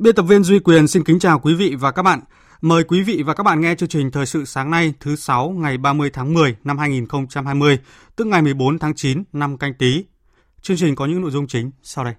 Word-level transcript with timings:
Biên 0.00 0.14
tập 0.14 0.22
viên 0.22 0.44
Duy 0.44 0.58
Quyền 0.58 0.88
xin 0.88 1.04
kính 1.04 1.18
chào 1.18 1.38
quý 1.38 1.54
vị 1.54 1.74
và 1.74 1.92
các 1.92 2.02
bạn. 2.02 2.20
Mời 2.60 2.84
quý 2.84 3.02
vị 3.02 3.22
và 3.26 3.34
các 3.34 3.42
bạn 3.42 3.60
nghe 3.60 3.74
chương 3.74 3.88
trình 3.88 4.10
Thời 4.10 4.26
sự 4.26 4.44
sáng 4.44 4.70
nay 4.70 4.94
thứ 5.00 5.16
6 5.16 5.50
ngày 5.50 5.78
30 5.78 6.10
tháng 6.12 6.34
10 6.34 6.56
năm 6.64 6.78
2020, 6.78 7.78
tức 8.16 8.26
ngày 8.26 8.42
14 8.42 8.78
tháng 8.78 8.94
9 8.94 9.22
năm 9.32 9.58
canh 9.58 9.74
tí. 9.74 10.04
Chương 10.62 10.76
trình 10.76 10.94
có 10.94 11.06
những 11.06 11.20
nội 11.20 11.30
dung 11.30 11.46
chính 11.46 11.70
sau 11.82 12.04
đây. 12.04 12.14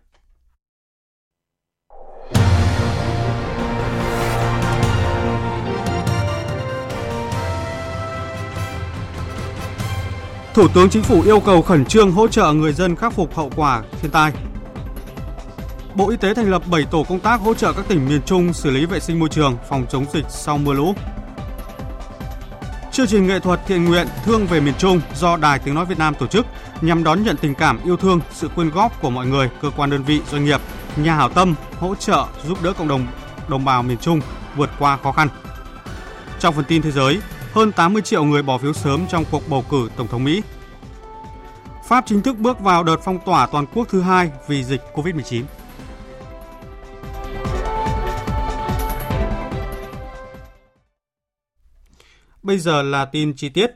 Thủ 10.53 10.67
tướng 10.73 10.89
Chính 10.89 11.03
phủ 11.03 11.21
yêu 11.21 11.39
cầu 11.39 11.61
khẩn 11.61 11.85
trương 11.85 12.11
hỗ 12.11 12.27
trợ 12.27 12.53
người 12.53 12.73
dân 12.73 12.95
khắc 12.95 13.13
phục 13.13 13.35
hậu 13.35 13.51
quả 13.55 13.83
thiên 14.01 14.11
tai. 14.11 14.50
Bộ 15.95 16.09
Y 16.09 16.17
tế 16.17 16.33
thành 16.33 16.49
lập 16.51 16.61
7 16.71 16.85
tổ 16.85 17.03
công 17.03 17.19
tác 17.19 17.41
hỗ 17.41 17.53
trợ 17.53 17.73
các 17.73 17.85
tỉnh 17.87 18.07
miền 18.09 18.21
Trung 18.25 18.53
xử 18.53 18.69
lý 18.69 18.85
vệ 18.85 18.99
sinh 18.99 19.19
môi 19.19 19.29
trường, 19.29 19.57
phòng 19.69 19.85
chống 19.89 20.05
dịch 20.13 20.25
sau 20.29 20.57
mưa 20.57 20.73
lũ. 20.73 20.93
Chương 22.91 23.07
trình 23.07 23.27
nghệ 23.27 23.39
thuật 23.39 23.59
thiện 23.67 23.85
nguyện 23.85 24.07
Thương 24.25 24.45
về 24.45 24.59
miền 24.59 24.73
Trung 24.77 25.01
do 25.15 25.37
Đài 25.37 25.59
Tiếng 25.59 25.75
Nói 25.75 25.85
Việt 25.85 25.97
Nam 25.97 26.15
tổ 26.15 26.27
chức 26.27 26.45
nhằm 26.81 27.03
đón 27.03 27.23
nhận 27.23 27.37
tình 27.37 27.55
cảm 27.55 27.79
yêu 27.83 27.97
thương, 27.97 28.19
sự 28.31 28.47
quyên 28.47 28.69
góp 28.69 29.01
của 29.01 29.09
mọi 29.09 29.27
người, 29.27 29.49
cơ 29.61 29.69
quan 29.77 29.89
đơn 29.89 30.03
vị, 30.03 30.21
doanh 30.31 30.45
nghiệp, 30.45 30.61
nhà 30.95 31.15
hảo 31.15 31.29
tâm 31.29 31.55
hỗ 31.79 31.95
trợ 31.95 32.25
giúp 32.47 32.63
đỡ 32.63 32.73
cộng 32.73 32.87
đồng 32.87 33.07
đồng 33.47 33.65
bào 33.65 33.83
miền 33.83 33.97
Trung 33.97 34.21
vượt 34.55 34.69
qua 34.79 34.97
khó 34.97 35.11
khăn. 35.11 35.27
Trong 36.39 36.55
phần 36.55 36.65
tin 36.67 36.81
thế 36.81 36.91
giới, 36.91 37.19
hơn 37.53 37.71
80 37.71 38.01
triệu 38.01 38.23
người 38.23 38.43
bỏ 38.43 38.57
phiếu 38.57 38.73
sớm 38.73 39.05
trong 39.09 39.25
cuộc 39.31 39.49
bầu 39.49 39.65
cử 39.69 39.89
Tổng 39.97 40.07
thống 40.07 40.23
Mỹ. 40.23 40.41
Pháp 41.87 42.03
chính 42.07 42.21
thức 42.21 42.37
bước 42.37 42.59
vào 42.59 42.83
đợt 42.83 42.97
phong 43.03 43.19
tỏa 43.25 43.47
toàn 43.47 43.65
quốc 43.73 43.87
thứ 43.89 44.01
hai 44.01 44.31
vì 44.47 44.63
dịch 44.63 44.81
COVID-19. 44.93 45.43
Bây 52.43 52.57
giờ 52.57 52.81
là 52.81 53.05
tin 53.05 53.33
chi 53.35 53.49
tiết. 53.49 53.71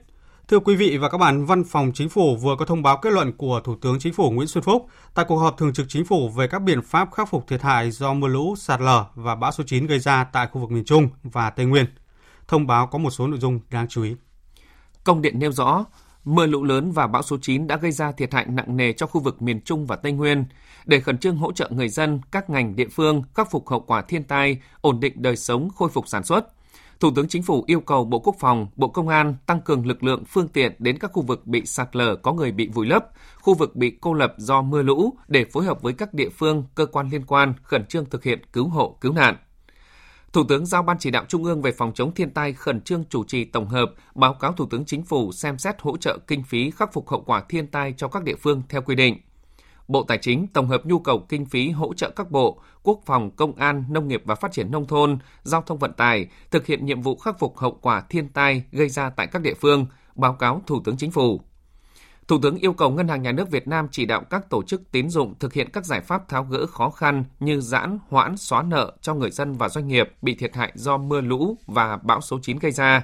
Thưa 0.48 0.60
quý 0.60 0.76
vị 0.76 0.98
và 0.98 1.10
các 1.10 1.18
bạn, 1.18 1.46
Văn 1.46 1.64
phòng 1.64 1.92
Chính 1.94 2.10
phủ 2.10 2.36
vừa 2.36 2.56
có 2.60 2.66
thông 2.66 2.84
báo 2.84 2.98
kết 2.98 3.14
luận 3.14 3.32
của 3.38 3.60
Thủ 3.64 3.76
tướng 3.82 4.00
Chính 4.00 4.14
phủ 4.14 4.32
Nguyễn 4.32 4.48
Xuân 4.48 4.64
Phúc 4.64 4.88
tại 5.14 5.26
cuộc 5.28 5.38
họp 5.38 5.58
thường 5.58 5.74
trực 5.74 5.86
Chính 5.90 6.06
phủ 6.06 6.30
về 6.30 6.48
các 6.48 6.60
biện 6.60 6.82
pháp 6.82 7.14
khắc 7.14 7.30
phục 7.30 7.48
thiệt 7.48 7.62
hại 7.62 7.92
do 7.92 8.14
mưa 8.14 8.28
lũ, 8.28 8.56
sạt 8.58 8.82
lở 8.82 9.06
và 9.16 9.36
bão 9.36 9.52
số 9.52 9.64
9 9.68 9.86
gây 9.86 10.00
ra 10.00 10.24
tại 10.24 10.48
khu 10.52 10.62
vực 10.62 10.72
miền 10.72 10.86
Trung 10.86 11.10
và 11.24 11.50
Tây 11.50 11.66
Nguyên. 11.66 11.86
Thông 12.48 12.68
báo 12.68 12.88
có 12.88 12.98
một 12.98 13.10
số 13.10 13.28
nội 13.28 13.40
dung 13.40 13.60
đáng 13.70 13.88
chú 13.88 14.04
ý. 14.04 14.16
Công 15.04 15.22
điện 15.22 15.40
nêu 15.40 15.52
rõ, 15.52 15.86
mưa 16.24 16.46
lũ 16.46 16.64
lớn 16.64 16.92
và 16.92 17.08
bão 17.08 17.22
số 17.22 17.38
9 17.42 17.68
đã 17.68 17.78
gây 17.78 17.92
ra 17.92 18.12
thiệt 18.12 18.34
hại 18.34 18.46
nặng 18.50 18.78
nề 18.78 18.94
cho 18.94 19.08
khu 19.08 19.22
vực 19.22 19.42
miền 19.42 19.62
Trung 19.62 19.86
và 19.86 19.96
Tây 19.96 20.12
Nguyên. 20.12 20.46
Để 20.86 21.00
khẩn 21.00 21.18
trương 21.18 21.38
hỗ 21.38 21.52
trợ 21.52 21.70
người 21.72 21.90
dân, 21.90 22.22
các 22.32 22.50
ngành 22.50 22.76
địa 22.76 22.88
phương 22.92 23.24
khắc 23.36 23.52
phục 23.52 23.70
hậu 23.70 23.80
quả 23.80 24.02
thiên 24.02 24.24
tai, 24.24 24.58
ổn 24.82 25.00
định 25.00 25.14
đời 25.16 25.36
sống, 25.36 25.70
khôi 25.76 25.90
phục 25.90 26.08
sản 26.08 26.24
xuất, 26.24 26.55
Thủ 27.00 27.12
tướng 27.16 27.28
Chính 27.28 27.44
phủ 27.44 27.64
yêu 27.68 27.80
cầu 27.80 28.06
Bộ 28.06 28.20
Quốc 28.20 28.36
phòng, 28.40 28.68
Bộ 28.76 28.88
Công 28.88 29.08
an 29.08 29.36
tăng 29.46 29.62
cường 29.62 29.88
lực 29.88 30.04
lượng 30.04 30.24
phương 30.26 30.48
tiện 30.48 30.76
đến 30.80 30.98
các 31.00 31.12
khu 31.14 31.22
vực 31.22 31.48
bị 31.48 31.66
sạt 31.66 31.96
lở 31.96 32.16
có 32.16 32.34
người 32.34 32.52
bị 32.52 32.68
vùi 32.68 32.88
lấp, 32.88 33.06
khu 33.42 33.54
vực 33.54 33.76
bị 33.76 33.98
cô 34.02 34.14
lập 34.14 34.34
do 34.38 34.62
mưa 34.62 34.82
lũ 34.82 35.14
để 35.28 35.46
phối 35.46 35.66
hợp 35.66 35.82
với 35.82 35.94
các 35.94 36.14
địa 36.14 36.30
phương, 36.30 36.64
cơ 36.76 36.86
quan 36.86 37.10
liên 37.10 37.26
quan 37.26 37.54
khẩn 37.64 37.86
trương 37.86 38.06
thực 38.06 38.24
hiện 38.24 38.40
cứu 38.54 38.68
hộ, 38.68 38.98
cứu 39.02 39.14
nạn. 39.14 39.36
Thủ 40.34 40.44
tướng 40.44 40.66
giao 40.66 40.84
Ban 40.84 40.98
chỉ 41.00 41.12
đạo 41.12 41.26
Trung 41.28 41.44
ương 41.44 41.62
về 41.62 41.72
phòng 41.72 41.92
chống 41.96 42.14
thiên 42.14 42.30
tai 42.30 42.54
khẩn 42.54 42.82
trương 42.82 43.04
chủ 43.10 43.24
trì 43.24 43.46
tổng 43.46 43.68
hợp, 43.68 43.92
báo 44.16 44.34
cáo 44.34 44.52
Thủ 44.52 44.66
tướng 44.66 44.86
Chính 44.86 45.04
phủ 45.04 45.32
xem 45.32 45.58
xét 45.58 45.76
hỗ 45.80 45.98
trợ 45.98 46.18
kinh 46.28 46.44
phí 46.44 46.72
khắc 46.72 46.94
phục 46.94 47.10
hậu 47.10 47.22
quả 47.22 47.44
thiên 47.50 47.68
tai 47.68 47.94
cho 47.98 48.08
các 48.08 48.24
địa 48.24 48.36
phương 48.36 48.62
theo 48.70 48.82
quy 48.82 48.96
định. 48.96 49.18
Bộ 49.88 50.04
Tài 50.04 50.18
chính 50.18 50.48
tổng 50.48 50.68
hợp 50.68 50.86
nhu 50.86 51.00
cầu 51.00 51.26
kinh 51.30 51.46
phí 51.46 51.70
hỗ 51.70 51.94
trợ 51.94 52.10
các 52.10 52.32
bộ 52.32 52.60
Quốc 52.84 53.00
phòng, 53.06 53.32
Công 53.32 53.56
an, 53.56 53.84
Nông 53.90 54.08
nghiệp 54.08 54.22
và 54.26 54.36
Phát 54.36 54.52
triển 54.52 54.72
Nông 54.72 54.88
thôn, 54.88 55.18
Giao 55.44 55.62
thông 55.62 55.78
Vận 55.78 55.94
tải 55.94 56.28
thực 56.52 56.66
hiện 56.66 56.86
nhiệm 56.86 57.02
vụ 57.02 57.16
khắc 57.16 57.40
phục 57.40 57.58
hậu 57.58 57.78
quả 57.82 58.02
thiên 58.10 58.30
tai 58.30 58.64
gây 58.72 58.90
ra 58.90 59.10
tại 59.10 59.28
các 59.28 59.42
địa 59.42 59.54
phương, 59.54 59.86
báo 60.16 60.34
cáo 60.34 60.62
Thủ 60.68 60.82
tướng 60.86 60.98
Chính 60.98 61.12
phủ. 61.12 61.42
Thủ 62.28 62.40
tướng 62.42 62.56
yêu 62.56 62.74
cầu 62.74 62.90
Ngân 62.90 63.08
hàng 63.08 63.22
Nhà 63.22 63.32
nước 63.32 63.52
Việt 63.52 63.68
Nam 63.68 63.88
chỉ 63.92 64.06
đạo 64.06 64.24
các 64.30 64.50
tổ 64.50 64.64
chức 64.64 64.92
tín 64.92 65.10
dụng 65.10 65.34
thực 65.40 65.54
hiện 65.54 65.70
các 65.70 65.86
giải 65.86 66.02
pháp 66.02 66.30
tháo 66.30 66.44
gỡ 66.44 66.66
khó 66.66 66.90
khăn 66.90 67.24
như 67.40 67.62
giãn, 67.62 68.00
hoãn, 68.10 68.38
xóa 68.38 68.64
nợ 68.64 68.94
cho 69.02 69.14
người 69.14 69.32
dân 69.32 69.54
và 69.54 69.70
doanh 69.70 69.88
nghiệp 69.88 70.12
bị 70.22 70.36
thiệt 70.36 70.56
hại 70.56 70.72
do 70.76 70.98
mưa 70.98 71.22
lũ 71.22 71.58
và 71.68 71.98
bão 71.98 72.22
số 72.22 72.40
9 72.42 72.60
gây 72.60 72.72
ra, 72.72 73.04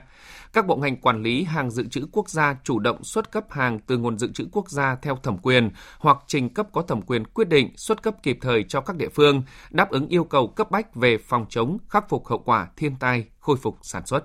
các 0.54 0.68
bộ 0.68 0.76
ngành 0.76 0.98
quản 0.98 1.24
lý 1.24 1.44
hàng 1.44 1.72
dự 1.72 1.86
trữ 1.88 2.08
quốc 2.12 2.30
gia 2.30 2.56
chủ 2.64 2.80
động 2.80 3.04
xuất 3.04 3.32
cấp 3.32 3.46
hàng 3.50 3.80
từ 3.80 3.98
nguồn 3.98 4.18
dự 4.18 4.32
trữ 4.32 4.46
quốc 4.52 4.70
gia 4.70 4.96
theo 4.96 5.16
thẩm 5.16 5.38
quyền 5.38 5.70
hoặc 6.00 6.18
trình 6.28 6.50
cấp 6.50 6.68
có 6.72 6.82
thẩm 6.82 7.02
quyền 7.02 7.26
quyết 7.26 7.50
định 7.50 7.78
xuất 7.78 8.04
cấp 8.04 8.16
kịp 8.24 8.38
thời 8.42 8.64
cho 8.64 8.82
các 8.82 8.96
địa 8.96 9.10
phương, 9.10 9.44
đáp 9.70 9.90
ứng 9.90 10.08
yêu 10.08 10.24
cầu 10.24 10.48
cấp 10.48 10.72
bách 10.72 10.96
về 10.96 11.18
phòng 11.18 11.46
chống, 11.50 11.78
khắc 11.90 12.10
phục 12.10 12.28
hậu 12.28 12.40
quả 12.40 12.68
thiên 12.78 12.96
tai, 13.00 13.26
khôi 13.40 13.58
phục 13.58 13.78
sản 13.82 14.06
xuất. 14.06 14.24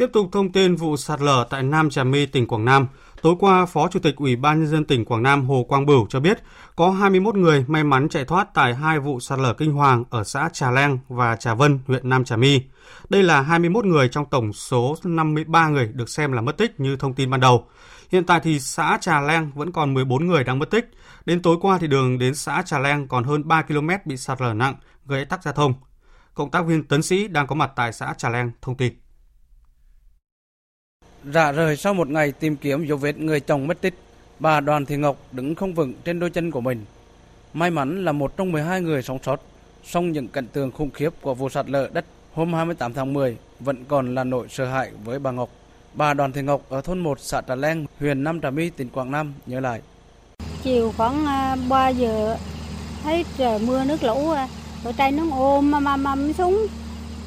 Tiếp 0.00 0.10
tục 0.12 0.28
thông 0.32 0.52
tin 0.52 0.76
vụ 0.76 0.96
sạt 0.96 1.20
lở 1.20 1.46
tại 1.50 1.62
Nam 1.62 1.90
Trà 1.90 2.04
My, 2.04 2.26
tỉnh 2.26 2.46
Quảng 2.46 2.64
Nam. 2.64 2.86
Tối 3.22 3.34
qua, 3.38 3.66
Phó 3.66 3.88
Chủ 3.88 4.00
tịch 4.00 4.16
Ủy 4.16 4.36
ban 4.36 4.60
Nhân 4.60 4.68
dân 4.68 4.84
tỉnh 4.84 5.04
Quảng 5.04 5.22
Nam 5.22 5.44
Hồ 5.44 5.64
Quang 5.68 5.86
Bửu 5.86 6.06
cho 6.08 6.20
biết 6.20 6.38
có 6.76 6.90
21 6.90 7.34
người 7.34 7.64
may 7.68 7.84
mắn 7.84 8.08
chạy 8.08 8.24
thoát 8.24 8.54
tại 8.54 8.74
hai 8.74 9.00
vụ 9.00 9.20
sạt 9.20 9.38
lở 9.38 9.54
kinh 9.54 9.72
hoàng 9.72 10.04
ở 10.10 10.24
xã 10.24 10.48
Trà 10.52 10.70
Leng 10.70 10.98
và 11.08 11.36
Trà 11.36 11.54
Vân, 11.54 11.78
huyện 11.86 12.08
Nam 12.08 12.24
Trà 12.24 12.36
My. 12.36 12.62
Đây 13.08 13.22
là 13.22 13.40
21 13.42 13.84
người 13.84 14.08
trong 14.08 14.24
tổng 14.30 14.52
số 14.52 14.96
53 15.04 15.68
người 15.68 15.86
được 15.86 16.08
xem 16.08 16.32
là 16.32 16.40
mất 16.40 16.56
tích 16.56 16.80
như 16.80 16.96
thông 16.96 17.14
tin 17.14 17.30
ban 17.30 17.40
đầu. 17.40 17.66
Hiện 18.12 18.24
tại 18.24 18.40
thì 18.42 18.60
xã 18.60 18.98
Trà 19.00 19.20
Leng 19.20 19.50
vẫn 19.54 19.72
còn 19.72 19.94
14 19.94 20.26
người 20.26 20.44
đang 20.44 20.58
mất 20.58 20.70
tích. 20.70 20.90
Đến 21.24 21.42
tối 21.42 21.56
qua 21.60 21.78
thì 21.78 21.86
đường 21.86 22.18
đến 22.18 22.34
xã 22.34 22.62
Trà 22.62 22.78
Leng 22.78 23.08
còn 23.08 23.24
hơn 23.24 23.48
3 23.48 23.62
km 23.62 23.88
bị 24.04 24.16
sạt 24.16 24.40
lở 24.40 24.54
nặng, 24.54 24.74
gây 25.06 25.24
tắc 25.24 25.42
giao 25.42 25.54
thông. 25.54 25.74
Cộng 26.34 26.50
tác 26.50 26.66
viên 26.66 26.84
Tấn 26.84 27.02
Sĩ 27.02 27.28
đang 27.28 27.46
có 27.46 27.54
mặt 27.54 27.72
tại 27.76 27.92
xã 27.92 28.14
Trà 28.18 28.28
Leng 28.28 28.50
thông 28.62 28.76
tin. 28.76 28.92
Rã 31.24 31.52
rời 31.52 31.76
sau 31.76 31.94
một 31.94 32.08
ngày 32.08 32.32
tìm 32.32 32.56
kiếm 32.56 32.84
dấu 32.84 32.98
vết 32.98 33.18
người 33.18 33.40
chồng 33.40 33.66
mất 33.66 33.80
tích, 33.80 33.94
bà 34.38 34.60
Đoàn 34.60 34.86
Thị 34.86 34.96
Ngọc 34.96 35.16
đứng 35.32 35.54
không 35.54 35.74
vững 35.74 35.92
trên 36.04 36.20
đôi 36.20 36.30
chân 36.30 36.50
của 36.50 36.60
mình. 36.60 36.84
May 37.54 37.70
mắn 37.70 38.04
là 38.04 38.12
một 38.12 38.36
trong 38.36 38.52
12 38.52 38.80
người 38.80 39.02
sống 39.02 39.18
sót, 39.22 39.40
song 39.84 40.12
những 40.12 40.28
cảnh 40.28 40.46
tượng 40.46 40.70
khủng 40.70 40.90
khiếp 40.90 41.10
của 41.20 41.34
vụ 41.34 41.48
sạt 41.48 41.70
lở 41.70 41.88
đất 41.92 42.04
hôm 42.34 42.54
28 42.54 42.94
tháng 42.94 43.12
10 43.12 43.36
vẫn 43.60 43.84
còn 43.88 44.14
là 44.14 44.24
nỗi 44.24 44.46
sợ 44.50 44.64
hãi 44.66 44.90
với 45.04 45.18
bà 45.18 45.30
Ngọc. 45.30 45.48
Bà 45.94 46.14
Đoàn 46.14 46.32
Thị 46.32 46.42
Ngọc 46.42 46.62
ở 46.68 46.80
thôn 46.80 46.98
1 46.98 47.20
xã 47.20 47.40
Trà 47.48 47.54
Leng, 47.54 47.86
huyện 47.98 48.24
Nam 48.24 48.40
Trà 48.40 48.50
My, 48.50 48.70
tỉnh 48.70 48.88
Quảng 48.88 49.10
Nam 49.10 49.32
nhớ 49.46 49.60
lại. 49.60 49.80
Chiều 50.62 50.92
khoảng 50.96 51.26
à, 51.26 51.56
3 51.68 51.88
giờ 51.88 52.36
thấy 53.02 53.24
trời 53.38 53.58
mưa 53.58 53.84
nước 53.84 54.02
lũ, 54.02 54.30
à, 54.30 54.48
ở 54.84 55.10
nó 55.10 55.22
ôm 55.32 55.70
mà 55.70 55.96
mầm 55.96 56.32
xuống. 56.32 56.66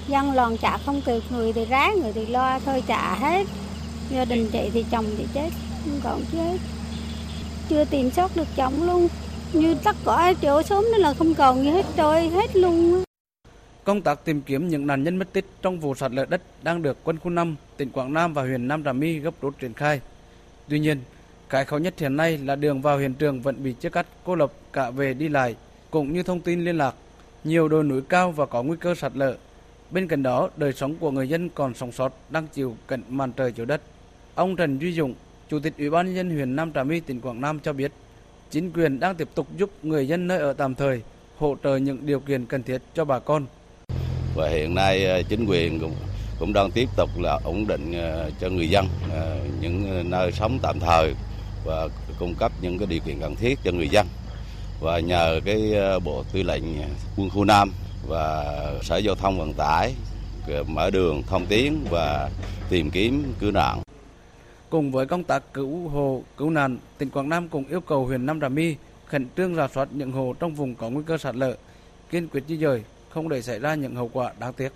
Dân 0.08 0.32
lòn 0.32 0.58
chả 0.58 0.78
không 0.78 1.02
kịp, 1.06 1.22
người 1.30 1.54
thì 1.54 1.66
ráng, 1.66 2.00
người 2.02 2.14
thì 2.14 2.26
lo, 2.26 2.60
thôi 2.66 2.84
chả 2.88 3.16
hết. 3.16 3.48
Gia 4.10 4.26
đình 4.26 4.50
chị 4.52 4.70
thì 4.74 4.86
chồng 4.92 5.06
thì 5.18 5.28
chết, 5.34 5.50
không 5.84 6.00
còn 6.04 6.22
chết. 6.32 6.58
Chưa 7.70 7.86
tìm 7.86 8.12
sót 8.12 8.36
được 8.36 8.48
chồng 8.56 8.84
luôn. 8.84 9.08
Như 9.54 9.76
tất 9.84 9.96
cả 10.06 10.34
chỗ 10.42 10.62
sớm 10.62 10.84
nên 10.92 11.02
là 11.02 11.14
không 11.14 11.34
còn 11.34 11.64
gì 11.64 11.70
hết 11.70 11.86
trôi 11.98 12.28
hết 12.28 12.56
luôn. 12.56 13.04
Công 13.84 14.02
tác 14.02 14.26
tìm 14.26 14.42
kiếm 14.42 14.70
những 14.70 14.88
nạn 14.88 15.04
nhân 15.04 15.18
mất 15.18 15.34
tích 15.34 15.46
trong 15.62 15.80
vụ 15.80 15.96
sạt 15.96 16.12
lở 16.12 16.26
đất 16.26 16.42
đang 16.64 16.82
được 16.82 16.98
quân 17.04 17.20
khu 17.20 17.30
5, 17.30 17.56
tỉnh 17.78 17.90
Quảng 17.90 18.14
Nam 18.14 18.34
và 18.34 18.42
huyện 18.42 18.68
Nam 18.68 18.84
Trà 18.84 18.94
My 18.94 19.20
gấp 19.20 19.34
rút 19.42 19.60
triển 19.60 19.74
khai. 19.74 20.02
Tuy 20.68 20.80
nhiên, 20.80 21.00
cái 21.50 21.66
khó 21.66 21.78
nhất 21.78 21.94
hiện 21.98 22.18
nay 22.18 22.38
là 22.38 22.56
đường 22.56 22.82
vào 22.82 22.98
hiện 22.98 23.14
trường 23.14 23.42
vẫn 23.42 23.64
bị 23.64 23.74
chia 23.74 23.90
cắt 23.90 24.08
cô 24.24 24.36
lập 24.36 24.52
cả 24.74 24.90
về 24.90 25.14
đi 25.14 25.30
lại, 25.30 25.56
cũng 25.92 26.14
như 26.14 26.24
thông 26.24 26.40
tin 26.40 26.66
liên 26.66 26.78
lạc. 26.78 26.96
Nhiều 27.44 27.68
đồi 27.68 27.84
núi 27.84 28.02
cao 28.10 28.32
và 28.32 28.46
có 28.46 28.64
nguy 28.64 28.78
cơ 28.80 28.96
sạt 28.96 29.12
lở. 29.16 29.36
Bên 29.92 30.08
cạnh 30.08 30.24
đó, 30.24 30.50
đời 30.58 30.74
sống 30.74 30.96
của 30.96 31.12
người 31.12 31.30
dân 31.30 31.50
còn 31.50 31.74
sống 31.74 31.92
sót 31.92 32.14
đang 32.30 32.48
chịu 32.48 32.78
cận 32.88 33.04
màn 33.10 33.32
trời 33.32 33.52
chiếu 33.52 33.66
đất. 33.66 33.82
Ông 34.36 34.56
Trần 34.56 34.82
Duy 34.82 34.94
Dũng, 34.94 35.14
Chủ 35.50 35.60
tịch 35.60 35.74
Ủy 35.78 35.90
ban 35.90 36.06
nhân 36.06 36.16
dân 36.16 36.30
huyện 36.30 36.56
Nam 36.56 36.74
Trà 36.74 36.84
My 36.84 37.00
tỉnh 37.00 37.22
Quảng 37.22 37.42
Nam 37.42 37.60
cho 37.60 37.74
biết, 37.74 37.92
chính 38.52 38.72
quyền 38.72 39.00
đang 39.00 39.16
tiếp 39.16 39.28
tục 39.36 39.48
giúp 39.58 39.70
người 39.84 40.08
dân 40.08 40.28
nơi 40.28 40.40
ở 40.40 40.54
tạm 40.54 40.76
thời 40.76 41.02
hỗ 41.38 41.56
trợ 41.64 41.76
những 41.76 42.06
điều 42.06 42.20
kiện 42.20 42.46
cần 42.46 42.64
thiết 42.64 42.82
cho 42.94 43.06
bà 43.06 43.20
con. 43.20 43.46
Và 44.36 44.50
hiện 44.50 44.76
nay 44.76 45.06
ờ, 45.06 45.22
chính 45.24 45.46
quyền 45.46 45.80
cũng 45.80 45.96
cũng 46.40 46.54
đang 46.54 46.72
tiếp 46.72 46.90
tục 46.98 47.10
là 47.18 47.40
ổn 47.44 47.68
định 47.68 47.94
ờ, 47.94 48.32
cho 48.42 48.50
người 48.50 48.70
dân 48.70 48.88
ờ, 49.12 49.38
những 49.62 50.04
nơi 50.10 50.32
sống 50.32 50.60
tạm 50.62 50.80
thời 50.80 51.14
và 51.66 51.88
cung 52.20 52.36
cấp 52.36 52.52
những 52.62 52.78
cái 52.78 52.88
điều 52.88 53.00
kiện 53.06 53.20
cần 53.20 53.36
thiết 53.36 53.60
cho 53.64 53.72
người 53.72 53.90
dân. 53.90 54.08
Và 54.82 55.00
nhờ 55.00 55.40
cái 55.46 55.74
bộ 56.04 56.24
tư 56.34 56.44
lệnh 56.44 56.64
quân 57.18 57.30
khu 57.30 57.46
Nam 57.46 57.72
và 58.08 58.46
Sở 58.84 58.98
Giao 58.98 59.16
thông 59.16 59.40
Vận 59.40 59.54
tải 59.54 59.94
mở 60.68 60.90
đường 60.90 61.24
thông 61.30 61.46
tuyến 61.46 61.74
và 61.90 62.30
tìm 62.70 62.92
kiếm 62.92 63.34
cứu 63.40 63.52
nạn. 63.52 63.83
Cùng 64.74 64.92
với 64.92 65.06
công 65.06 65.24
tác 65.24 65.54
cứu 65.54 65.88
hộ, 65.90 66.24
cứu 66.38 66.50
nạn, 66.50 66.78
tỉnh 66.98 67.10
Quảng 67.10 67.30
Nam 67.30 67.50
cũng 67.50 67.66
yêu 67.68 67.82
cầu 67.82 68.06
huyện 68.06 68.26
Nam 68.26 68.40
Trà 68.40 68.50
My 68.50 68.76
khẩn 69.06 69.28
trương 69.38 69.56
rà 69.56 69.68
soát 69.68 69.88
những 69.92 70.12
hồ 70.12 70.36
trong 70.40 70.56
vùng 70.56 70.76
có 70.76 70.90
nguy 70.90 71.04
cơ 71.08 71.18
sạt 71.18 71.36
lở, 71.36 71.58
kiên 72.10 72.28
quyết 72.28 72.44
di 72.48 72.58
dời, 72.58 72.84
không 73.10 73.30
để 73.30 73.42
xảy 73.42 73.60
ra 73.60 73.76
những 73.76 73.96
hậu 73.96 74.10
quả 74.14 74.34
đáng 74.40 74.54
tiếc. 74.54 74.70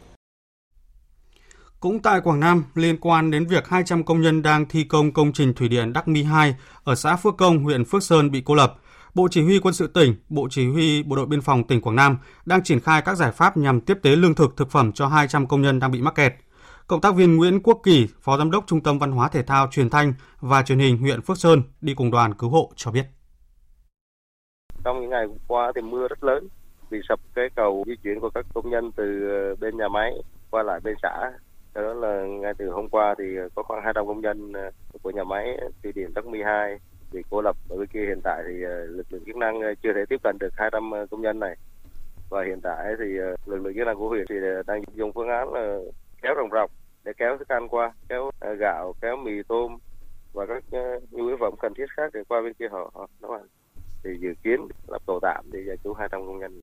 Cũng 1.80 2.00
tại 2.02 2.22
Quảng 2.22 2.40
Nam, 2.40 2.64
liên 2.76 2.98
quan 3.02 3.32
đến 3.32 3.48
việc 3.48 3.68
200 3.68 4.04
công 4.04 4.22
nhân 4.22 4.42
đang 4.42 4.66
thi 4.66 4.84
công 4.84 5.14
công 5.14 5.34
trình 5.34 5.54
thủy 5.54 5.68
điện 5.68 5.94
Đắc 5.94 6.08
Mi 6.08 6.24
2 6.24 6.56
ở 6.84 6.96
xã 6.96 7.16
Phước 7.16 7.38
Công, 7.38 7.64
huyện 7.64 7.86
Phước 7.86 8.04
Sơn 8.04 8.32
bị 8.32 8.42
cô 8.46 8.56
lập, 8.56 8.76
Bộ 9.14 9.28
Chỉ 9.32 9.42
huy 9.42 9.60
Quân 9.60 9.74
sự 9.74 9.88
tỉnh, 9.88 10.16
Bộ 10.30 10.48
Chỉ 10.52 10.68
huy 10.68 11.04
Bộ 11.04 11.16
đội 11.16 11.26
Biên 11.26 11.42
phòng 11.42 11.68
tỉnh 11.68 11.82
Quảng 11.82 11.96
Nam 11.96 12.18
đang 12.46 12.64
triển 12.64 12.80
khai 12.80 13.02
các 13.02 13.16
giải 13.16 13.32
pháp 13.32 13.58
nhằm 13.58 13.82
tiếp 13.82 13.98
tế 14.02 14.16
lương 14.16 14.36
thực 14.36 14.58
thực 14.58 14.72
phẩm 14.72 14.92
cho 14.92 15.08
200 15.08 15.48
công 15.48 15.62
nhân 15.62 15.80
đang 15.80 15.92
bị 15.92 16.02
mắc 16.02 16.16
kẹt. 16.16 16.34
Cộng 16.88 17.02
tác 17.02 17.16
viên 17.16 17.38
Nguyễn 17.38 17.60
Quốc 17.64 17.80
Kỳ, 17.84 18.08
Phó 18.22 18.38
Giám 18.38 18.52
đốc 18.52 18.64
Trung 18.68 18.82
tâm 18.82 19.00
Văn 19.00 19.12
hóa 19.12 19.30
Thể 19.30 19.44
thao 19.44 19.68
Truyền 19.72 19.90
thanh 19.90 20.14
và 20.40 20.64
Truyền 20.64 20.80
hình 20.80 20.98
huyện 20.98 21.22
Phước 21.22 21.38
Sơn 21.38 21.62
đi 21.82 21.94
cùng 21.94 22.12
đoàn 22.12 22.34
cứu 22.34 22.50
hộ 22.50 22.72
cho 22.76 22.92
biết. 22.92 23.06
Trong 24.84 25.02
những 25.02 25.10
ngày 25.10 25.26
qua 25.48 25.72
thì 25.76 25.82
mưa 25.82 26.08
rất 26.08 26.24
lớn, 26.24 26.48
bị 26.92 26.98
sập 27.10 27.20
cái 27.36 27.46
cầu 27.56 27.84
di 27.88 27.94
chuyển 28.04 28.20
của 28.20 28.30
các 28.30 28.46
công 28.54 28.70
nhân 28.70 28.92
từ 28.96 29.30
ờ, 29.30 29.56
bên 29.56 29.78
nhà 29.78 29.88
máy 29.88 30.14
qua 30.50 30.64
lại 30.64 30.80
bên 30.84 30.96
xã. 31.02 31.32
Cho 31.76 31.82
đó 31.82 31.94
là 31.94 32.26
ngay 32.26 32.54
từ 32.58 32.70
hôm 32.70 32.90
qua 32.90 33.16
thì 33.18 33.24
có 33.56 33.64
khoảng 33.64 33.84
200 33.84 34.08
công 34.08 34.22
nhân 34.22 34.54
ờ, 34.54 34.72
của 35.02 35.12
nhà 35.12 35.24
máy 35.24 35.58
thủy 35.84 35.92
điện 35.96 36.12
Đắc 36.16 36.26
Mi 36.26 36.40
2 36.46 36.78
bị 37.12 37.22
cô 37.30 37.42
lập 37.42 37.56
ở 37.70 37.78
bên 37.78 37.88
kia 37.88 38.06
hiện 38.08 38.22
tại 38.24 38.44
thì 38.48 38.64
ờ, 38.64 38.86
lực 38.86 39.06
lượng 39.10 39.24
chức 39.26 39.36
năng 39.36 39.60
chưa 39.84 39.94
thể 39.94 40.02
tiếp 40.10 40.24
cận 40.24 40.38
được 40.40 40.54
200 40.54 40.92
công 41.12 41.22
nhân 41.22 41.40
này 41.40 41.56
và 42.30 42.44
hiện 42.46 42.60
tại 42.64 42.94
thì 43.00 43.06
lực 43.46 43.62
lượng 43.62 43.74
chức 43.76 43.88
năng 43.88 43.98
của 43.98 44.10
huyện 44.10 44.26
thì 44.30 44.36
đang 44.68 44.82
dùng 44.96 45.14
phương 45.14 45.30
án 45.30 45.54
là 45.54 45.80
kéo 46.22 46.34
rồng 46.38 46.52
rọc 46.52 46.72
để 47.08 47.14
kéo 47.18 47.38
thức 47.38 47.48
ăn 47.48 47.68
qua 47.70 47.94
kéo 48.10 48.32
à, 48.40 48.50
gạo 48.60 48.96
kéo 49.02 49.18
mì 49.18 49.32
tôm 49.48 49.78
và 50.34 50.46
các 50.46 50.64
à, 50.72 50.86
nhu 51.12 51.28
yếu 51.28 51.38
phẩm 51.40 51.54
cần 51.62 51.74
thiết 51.78 51.86
khác 51.98 52.12
để 52.14 52.20
qua 52.28 52.42
bên 52.42 52.54
kia 52.60 52.66
họ, 52.72 52.92
họ 52.94 53.08
nấu 53.22 53.32
ăn 53.32 53.42
thì 54.04 54.10
dự 54.20 54.30
kiến 54.44 54.60
lập 54.88 55.02
tổ 55.06 55.20
tạm 55.22 55.46
để 55.52 55.60
giải 55.68 55.78
cứu 55.84 55.94
200 55.94 56.22
công 56.26 56.40
nhân. 56.40 56.60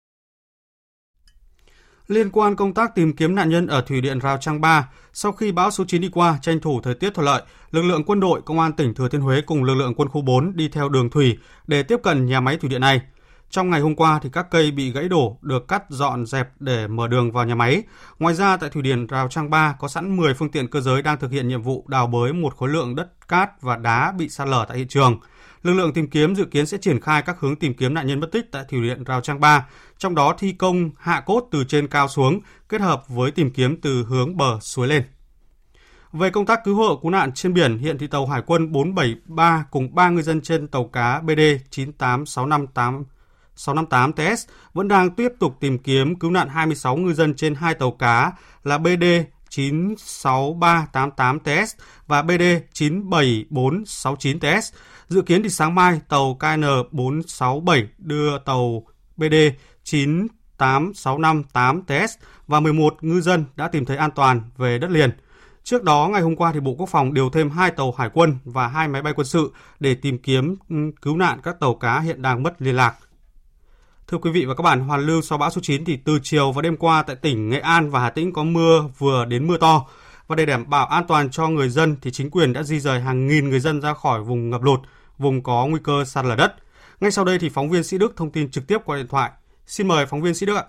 Liên 2.08 2.30
quan 2.32 2.56
công 2.56 2.74
tác 2.74 2.94
tìm 2.94 3.16
kiếm 3.16 3.34
nạn 3.34 3.48
nhân 3.48 3.66
ở 3.66 3.84
thủy 3.86 4.00
điện 4.00 4.18
Rào 4.18 4.38
Trang 4.40 4.60
3, 4.60 4.92
sau 5.12 5.32
khi 5.32 5.52
bão 5.52 5.70
số 5.70 5.84
9 5.88 6.00
đi 6.00 6.10
qua, 6.12 6.38
tranh 6.42 6.60
thủ 6.60 6.80
thời 6.82 6.94
tiết 6.94 7.14
thuận 7.14 7.26
lợi, 7.26 7.42
lực 7.70 7.82
lượng 7.82 8.02
quân 8.06 8.20
đội 8.20 8.42
công 8.42 8.60
an 8.60 8.72
tỉnh 8.72 8.94
Thừa 8.94 9.08
Thiên 9.08 9.20
Huế 9.20 9.40
cùng 9.40 9.64
lực 9.64 9.74
lượng 9.74 9.94
quân 9.96 10.08
khu 10.08 10.22
4 10.22 10.56
đi 10.56 10.68
theo 10.68 10.88
đường 10.88 11.10
thủy 11.10 11.38
để 11.66 11.82
tiếp 11.82 11.96
cận 12.02 12.26
nhà 12.26 12.40
máy 12.40 12.56
thủy 12.56 12.70
điện 12.70 12.80
này. 12.80 13.00
Trong 13.54 13.70
ngày 13.70 13.80
hôm 13.80 13.94
qua 13.94 14.18
thì 14.22 14.28
các 14.32 14.50
cây 14.50 14.70
bị 14.70 14.92
gãy 14.92 15.08
đổ 15.08 15.38
được 15.42 15.68
cắt 15.68 15.84
dọn 15.88 16.26
dẹp 16.26 16.48
để 16.60 16.86
mở 16.86 17.08
đường 17.08 17.32
vào 17.32 17.44
nhà 17.44 17.54
máy. 17.54 17.82
Ngoài 18.18 18.34
ra 18.34 18.56
tại 18.56 18.70
thủy 18.70 18.82
điện 18.82 19.06
Rào 19.06 19.28
Trang 19.28 19.50
3 19.50 19.76
có 19.78 19.88
sẵn 19.88 20.16
10 20.16 20.34
phương 20.34 20.50
tiện 20.50 20.68
cơ 20.68 20.80
giới 20.80 21.02
đang 21.02 21.18
thực 21.18 21.30
hiện 21.30 21.48
nhiệm 21.48 21.62
vụ 21.62 21.84
đào 21.88 22.06
bới 22.06 22.32
một 22.32 22.56
khối 22.56 22.68
lượng 22.68 22.94
đất 22.94 23.28
cát 23.28 23.62
và 23.62 23.76
đá 23.76 24.12
bị 24.18 24.28
sạt 24.28 24.48
lở 24.48 24.64
tại 24.68 24.78
hiện 24.78 24.88
trường. 24.88 25.18
Lực 25.62 25.72
lượng 25.72 25.92
tìm 25.92 26.10
kiếm 26.10 26.34
dự 26.34 26.44
kiến 26.44 26.66
sẽ 26.66 26.78
triển 26.78 27.00
khai 27.00 27.22
các 27.22 27.36
hướng 27.40 27.56
tìm 27.56 27.74
kiếm 27.74 27.94
nạn 27.94 28.06
nhân 28.06 28.20
mất 28.20 28.28
tích 28.32 28.52
tại 28.52 28.64
thủy 28.70 28.82
điện 28.82 29.04
Rào 29.04 29.20
Trang 29.20 29.40
3, 29.40 29.66
trong 29.98 30.14
đó 30.14 30.34
thi 30.38 30.52
công 30.52 30.90
hạ 30.98 31.20
cốt 31.20 31.48
từ 31.50 31.64
trên 31.64 31.88
cao 31.88 32.08
xuống, 32.08 32.40
kết 32.68 32.80
hợp 32.80 33.08
với 33.08 33.30
tìm 33.30 33.50
kiếm 33.50 33.80
từ 33.80 34.04
hướng 34.04 34.36
bờ 34.36 34.58
suối 34.60 34.88
lên. 34.88 35.02
Về 36.12 36.30
công 36.30 36.46
tác 36.46 36.64
cứu 36.64 36.76
hộ 36.76 36.96
cứu 36.96 37.10
nạn 37.10 37.32
trên 37.32 37.54
biển, 37.54 37.78
hiện 37.78 37.98
thì 37.98 38.06
tàu 38.06 38.26
Hải 38.26 38.42
quân 38.46 38.72
473 38.72 39.64
cùng 39.70 39.94
3 39.94 40.10
ngư 40.10 40.22
dân 40.22 40.40
trên 40.40 40.68
tàu 40.68 40.84
cá 40.84 41.20
BD 41.20 41.40
98658 41.70 43.04
658TS 43.56 44.46
vẫn 44.72 44.88
đang 44.88 45.10
tiếp 45.10 45.32
tục 45.38 45.56
tìm 45.60 45.78
kiếm 45.78 46.18
cứu 46.18 46.30
nạn 46.30 46.48
26 46.48 46.96
ngư 46.96 47.12
dân 47.12 47.34
trên 47.34 47.54
hai 47.54 47.74
tàu 47.74 47.90
cá 47.90 48.32
là 48.64 48.78
BD 48.78 49.04
96388TS 49.50 51.66
và 52.06 52.22
BD 52.22 52.42
97469TS. 52.72 54.72
Dự 55.08 55.22
kiến 55.22 55.42
thì 55.42 55.48
sáng 55.48 55.74
mai 55.74 56.00
tàu 56.08 56.36
KN467 56.40 57.86
đưa 57.98 58.38
tàu 58.38 58.86
BD 59.16 59.34
98658TS 59.84 62.08
và 62.46 62.60
11 62.60 62.96
ngư 63.00 63.20
dân 63.20 63.44
đã 63.56 63.68
tìm 63.68 63.84
thấy 63.84 63.96
an 63.96 64.10
toàn 64.10 64.42
về 64.56 64.78
đất 64.78 64.90
liền. 64.90 65.10
Trước 65.64 65.82
đó, 65.82 66.08
ngày 66.12 66.22
hôm 66.22 66.36
qua 66.36 66.52
thì 66.52 66.60
Bộ 66.60 66.74
Quốc 66.78 66.88
phòng 66.88 67.14
điều 67.14 67.30
thêm 67.30 67.50
hai 67.50 67.70
tàu 67.70 67.94
hải 67.98 68.10
quân 68.12 68.36
và 68.44 68.68
hai 68.68 68.88
máy 68.88 69.02
bay 69.02 69.12
quân 69.16 69.26
sự 69.26 69.52
để 69.80 69.94
tìm 69.94 70.18
kiếm 70.18 70.56
ừ, 70.70 70.76
cứu 71.02 71.16
nạn 71.16 71.40
các 71.42 71.60
tàu 71.60 71.74
cá 71.74 72.00
hiện 72.00 72.22
đang 72.22 72.42
mất 72.42 72.62
liên 72.62 72.76
lạc. 72.76 72.94
Thưa 74.08 74.18
quý 74.18 74.30
vị 74.30 74.44
và 74.44 74.54
các 74.54 74.62
bạn, 74.62 74.80
hoàn 74.80 75.00
lưu 75.00 75.20
sau 75.20 75.38
bão 75.38 75.50
số 75.50 75.60
9 75.64 75.84
thì 75.84 75.98
từ 76.04 76.18
chiều 76.22 76.52
và 76.52 76.62
đêm 76.62 76.76
qua 76.76 77.04
tại 77.06 77.16
tỉnh 77.16 77.48
Nghệ 77.48 77.58
An 77.58 77.90
và 77.90 78.00
Hà 78.00 78.10
Tĩnh 78.10 78.32
có 78.32 78.44
mưa 78.44 78.84
vừa 78.98 79.24
đến 79.24 79.46
mưa 79.46 79.56
to. 79.58 79.86
Và 80.26 80.36
để 80.36 80.46
đảm 80.46 80.64
bảo 80.70 80.86
an 80.86 81.04
toàn 81.08 81.30
cho 81.30 81.48
người 81.48 81.68
dân 81.68 81.96
thì 82.02 82.10
chính 82.10 82.30
quyền 82.30 82.52
đã 82.52 82.62
di 82.62 82.80
rời 82.80 83.00
hàng 83.00 83.26
nghìn 83.26 83.50
người 83.50 83.60
dân 83.60 83.80
ra 83.80 83.94
khỏi 83.94 84.20
vùng 84.20 84.50
ngập 84.50 84.62
lụt, 84.62 84.80
vùng 85.18 85.42
có 85.42 85.66
nguy 85.66 85.80
cơ 85.84 86.04
sạt 86.04 86.24
lở 86.24 86.36
đất. 86.36 86.54
Ngay 87.00 87.10
sau 87.10 87.24
đây 87.24 87.38
thì 87.40 87.48
phóng 87.48 87.70
viên 87.70 87.82
Sĩ 87.82 87.98
Đức 87.98 88.16
thông 88.16 88.30
tin 88.30 88.50
trực 88.50 88.64
tiếp 88.68 88.78
qua 88.84 88.96
điện 88.96 89.06
thoại. 89.08 89.30
Xin 89.66 89.88
mời 89.88 90.06
phóng 90.06 90.22
viên 90.22 90.34
Sĩ 90.34 90.46
Đức 90.46 90.56
ạ. 90.56 90.64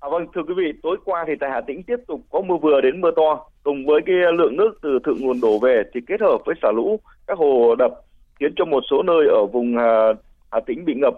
À, 0.00 0.08
vâng, 0.12 0.26
thưa 0.34 0.42
quý 0.48 0.54
vị, 0.56 0.72
tối 0.82 0.96
qua 1.04 1.24
thì 1.26 1.32
tại 1.40 1.50
Hà 1.52 1.60
Tĩnh 1.66 1.82
tiếp 1.82 1.96
tục 2.08 2.20
có 2.30 2.40
mưa 2.40 2.56
vừa 2.62 2.80
đến 2.80 3.00
mưa 3.00 3.10
to, 3.16 3.46
cùng 3.62 3.86
với 3.86 4.00
cái 4.06 4.14
lượng 4.38 4.56
nước 4.56 4.78
từ 4.82 4.98
thượng 5.04 5.20
nguồn 5.20 5.40
đổ 5.40 5.58
về 5.58 5.82
thì 5.94 6.00
kết 6.08 6.20
hợp 6.20 6.38
với 6.46 6.54
xả 6.62 6.68
lũ 6.76 7.00
các 7.26 7.38
hồ 7.38 7.74
đập 7.78 7.90
khiến 8.40 8.52
cho 8.56 8.64
một 8.64 8.80
số 8.90 9.02
nơi 9.02 9.26
ở 9.26 9.46
vùng 9.52 9.76
Hà, 9.76 10.12
Hà 10.50 10.60
Tĩnh 10.66 10.84
bị 10.84 10.94
ngập 10.96 11.14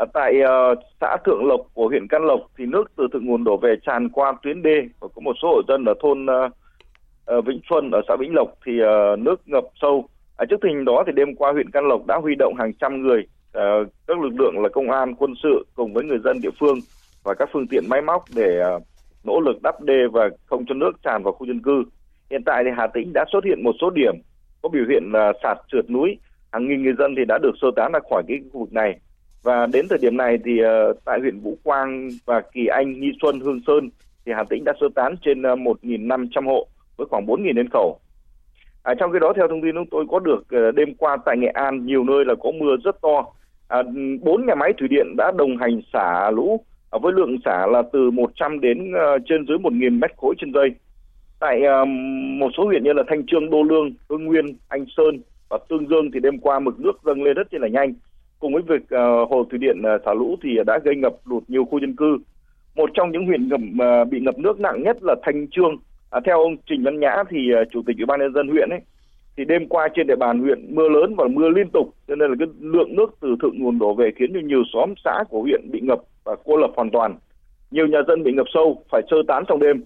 À, 0.00 0.06
tại 0.14 0.34
uh, 0.42 0.78
xã 1.00 1.16
Thượng 1.24 1.46
Lộc 1.46 1.60
của 1.74 1.88
huyện 1.88 2.08
Can 2.08 2.22
Lộc 2.22 2.40
thì 2.58 2.66
nước 2.66 2.92
từ 2.96 3.08
thượng 3.12 3.26
nguồn 3.26 3.44
đổ 3.44 3.56
về 3.56 3.74
tràn 3.86 4.08
qua 4.08 4.32
tuyến 4.42 4.62
đê 4.62 4.82
và 5.00 5.08
có 5.14 5.20
một 5.20 5.36
số 5.42 5.48
hộ 5.48 5.62
dân 5.68 5.84
ở 5.84 5.94
thôn 6.00 6.26
uh, 6.26 7.44
Vĩnh 7.46 7.60
Xuân 7.70 7.90
ở 7.90 8.00
xã 8.08 8.16
Vĩnh 8.16 8.34
Lộc 8.34 8.48
thì 8.66 8.72
uh, 8.82 9.18
nước 9.18 9.48
ngập 9.48 9.64
sâu. 9.82 10.04
À, 10.36 10.44
trước 10.50 10.56
tình 10.62 10.84
đó 10.84 11.02
thì 11.06 11.12
đêm 11.12 11.34
qua 11.36 11.52
huyện 11.52 11.70
Can 11.70 11.88
Lộc 11.88 12.06
đã 12.06 12.16
huy 12.16 12.34
động 12.34 12.54
hàng 12.58 12.72
trăm 12.72 13.02
người, 13.02 13.26
uh, 13.58 13.88
các 14.06 14.20
lực 14.20 14.32
lượng 14.38 14.54
là 14.62 14.68
công 14.68 14.90
an, 14.90 15.14
quân 15.14 15.34
sự 15.42 15.66
cùng 15.74 15.92
với 15.94 16.04
người 16.04 16.18
dân 16.24 16.40
địa 16.42 16.50
phương 16.60 16.78
và 17.24 17.34
các 17.34 17.48
phương 17.52 17.66
tiện 17.66 17.84
máy 17.88 18.02
móc 18.02 18.24
để 18.36 18.62
uh, 18.76 18.82
nỗ 19.24 19.40
lực 19.40 19.62
đắp 19.62 19.80
đê 19.80 20.06
và 20.12 20.30
không 20.46 20.64
cho 20.66 20.74
nước 20.74 20.92
tràn 21.02 21.22
vào 21.22 21.32
khu 21.32 21.46
dân 21.46 21.60
cư. 21.62 21.84
Hiện 22.30 22.42
tại 22.46 22.64
thì 22.64 22.70
Hà 22.76 22.86
Tĩnh 22.86 23.12
đã 23.12 23.24
xuất 23.32 23.44
hiện 23.44 23.64
một 23.64 23.74
số 23.80 23.90
điểm 23.90 24.14
có 24.62 24.68
biểu 24.68 24.84
hiện 24.88 25.12
uh, 25.12 25.36
sạt 25.42 25.58
trượt 25.72 25.90
núi, 25.90 26.16
hàng 26.52 26.68
nghìn 26.68 26.82
người 26.82 26.94
dân 26.98 27.14
thì 27.16 27.22
đã 27.28 27.38
được 27.42 27.52
sơ 27.62 27.68
tán 27.76 27.92
ra 27.92 27.98
khỏi 28.10 28.22
cái 28.28 28.38
khu 28.52 28.60
vực 28.60 28.72
này 28.72 28.98
và 29.42 29.66
đến 29.66 29.86
thời 29.88 29.98
điểm 29.98 30.16
này 30.16 30.38
thì 30.44 30.60
uh, 30.62 30.96
tại 31.04 31.20
huyện 31.20 31.40
Vũ 31.40 31.58
Quang 31.62 32.08
và 32.24 32.40
Kỳ 32.40 32.66
Anh, 32.66 33.00
Nghi 33.00 33.12
Xuân, 33.22 33.40
Hương 33.40 33.60
Sơn 33.66 33.90
thì 34.26 34.32
Hà 34.36 34.44
Tĩnh 34.44 34.64
đã 34.64 34.72
sơ 34.80 34.86
tán 34.94 35.14
trên 35.24 35.42
ờ, 35.42 35.52
uh, 35.52 35.58
1.500 35.58 36.46
hộ 36.46 36.66
với 36.96 37.06
khoảng 37.10 37.26
4.000 37.26 37.54
nhân 37.54 37.68
khẩu. 37.72 37.98
À, 38.82 38.94
trong 38.94 39.12
khi 39.12 39.18
đó 39.20 39.32
theo 39.36 39.48
thông 39.48 39.62
tin 39.62 39.74
chúng 39.74 39.90
tôi 39.90 40.04
có 40.10 40.18
được 40.18 40.40
uh, 40.40 40.74
đêm 40.74 40.94
qua 40.94 41.16
tại 41.24 41.36
Nghệ 41.38 41.48
An 41.48 41.86
nhiều 41.86 42.04
nơi 42.04 42.24
là 42.24 42.34
có 42.42 42.50
mưa 42.50 42.76
rất 42.84 43.00
to. 43.02 43.26
À, 43.68 43.82
bốn 44.22 44.46
nhà 44.46 44.54
máy 44.54 44.72
thủy 44.78 44.88
điện 44.88 45.06
đã 45.16 45.32
đồng 45.38 45.56
hành 45.56 45.80
xả 45.92 46.30
lũ 46.30 46.64
à, 46.90 46.98
với 47.02 47.12
lượng 47.12 47.36
xả 47.44 47.66
là 47.66 47.82
từ 47.92 48.10
100 48.10 48.60
đến 48.60 48.92
trên 49.28 49.46
dưới 49.48 49.58
1.000 49.58 49.98
mét 49.98 50.10
khối 50.16 50.34
trên 50.38 50.52
giây. 50.52 50.70
Tại 51.40 51.60
một 52.38 52.50
số 52.56 52.64
huyện 52.64 52.84
như 52.84 52.92
là 52.92 53.02
Thanh 53.08 53.26
Trương, 53.26 53.50
Đô 53.50 53.62
Lương, 53.62 53.90
Hương 54.08 54.24
Nguyên, 54.24 54.56
Anh 54.68 54.84
Sơn 54.96 55.20
và 55.48 55.58
Tương 55.68 55.88
Dương 55.88 56.10
thì 56.14 56.20
đêm 56.20 56.38
qua 56.38 56.58
mực 56.58 56.80
nước 56.80 56.92
dâng 57.04 57.22
lên 57.22 57.36
rất 57.36 57.54
là 57.54 57.68
nhanh 57.68 57.94
cùng 58.40 58.52
với 58.52 58.62
việc 58.62 58.82
uh, 58.82 59.30
hồ 59.30 59.44
thủy 59.50 59.58
điện 59.58 59.82
ờ, 59.82 59.94
uh, 59.94 60.02
xả 60.04 60.14
lũ 60.14 60.36
thì 60.42 60.50
đã 60.66 60.78
gây 60.84 60.96
ngập 60.96 61.12
lụt 61.24 61.42
nhiều 61.48 61.64
khu 61.64 61.80
dân 61.80 61.96
cư. 61.96 62.18
Một 62.74 62.90
trong 62.94 63.10
những 63.10 63.26
huyện 63.26 63.48
ngập 63.48 63.60
uh, 63.60 64.08
bị 64.08 64.20
ngập 64.20 64.38
nước 64.38 64.60
nặng 64.60 64.82
nhất 64.82 64.96
là 65.02 65.14
Thanh 65.22 65.48
Trương. 65.48 65.76
À, 66.10 66.20
theo 66.24 66.42
ông 66.42 66.56
Trình 66.66 66.84
Văn 66.84 67.00
Nhã 67.00 67.22
thì 67.30 67.38
uh, 67.62 67.68
chủ 67.70 67.82
tịch 67.86 67.96
ủy 67.96 68.06
ban 68.06 68.20
nhân 68.20 68.34
dân 68.34 68.48
huyện 68.48 68.68
ấy 68.70 68.80
thì 69.36 69.44
đêm 69.44 69.66
qua 69.68 69.88
trên 69.94 70.06
địa 70.06 70.16
bàn 70.16 70.40
huyện 70.40 70.74
mưa 70.74 70.88
lớn 70.88 71.14
và 71.16 71.24
mưa 71.28 71.48
liên 71.48 71.70
tục 71.72 71.94
cho 72.08 72.14
nên 72.14 72.30
là 72.30 72.36
cái 72.38 72.48
lượng 72.60 72.96
nước 72.96 73.16
từ 73.20 73.36
thượng 73.42 73.58
nguồn 73.58 73.78
đổ 73.78 73.94
về 73.94 74.10
khiến 74.16 74.30
cho 74.34 74.40
nhiều 74.40 74.62
xóm 74.72 74.94
xã 75.04 75.24
của 75.28 75.42
huyện 75.42 75.70
bị 75.70 75.80
ngập 75.80 76.00
và 76.24 76.36
cô 76.44 76.56
lập 76.56 76.70
hoàn 76.76 76.90
toàn. 76.90 77.14
Nhiều 77.70 77.86
nhà 77.86 77.98
dân 78.08 78.22
bị 78.22 78.32
ngập 78.32 78.46
sâu 78.54 78.82
phải 78.90 79.02
sơ 79.10 79.16
tán 79.28 79.44
trong 79.48 79.60
đêm. 79.60 79.82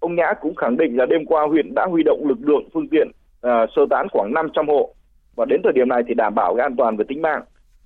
Ông 0.00 0.14
Nhã 0.14 0.32
cũng 0.40 0.54
khẳng 0.54 0.76
định 0.76 0.96
là 0.96 1.06
đêm 1.06 1.24
qua 1.24 1.46
huyện 1.46 1.74
đã 1.74 1.86
huy 1.90 2.02
động 2.02 2.24
lực 2.28 2.38
lượng 2.40 2.68
phương 2.74 2.88
tiện 2.88 3.08
uh, 3.46 3.50
sơ 3.76 3.82
tán 3.90 4.06
khoảng 4.12 4.34
500 4.34 4.68
hộ 4.68 4.94
và 5.36 5.44
đến 5.44 5.60
thời 5.64 5.72
điểm 5.72 5.88
này 5.88 6.02
thì 6.08 6.14
đảm 6.14 6.34
bảo 6.34 6.54
cái 6.54 6.62
an 6.62 6.76
toàn 6.76 6.96
về 6.96 7.04
tính 7.08 7.22
mạng. 7.22 7.42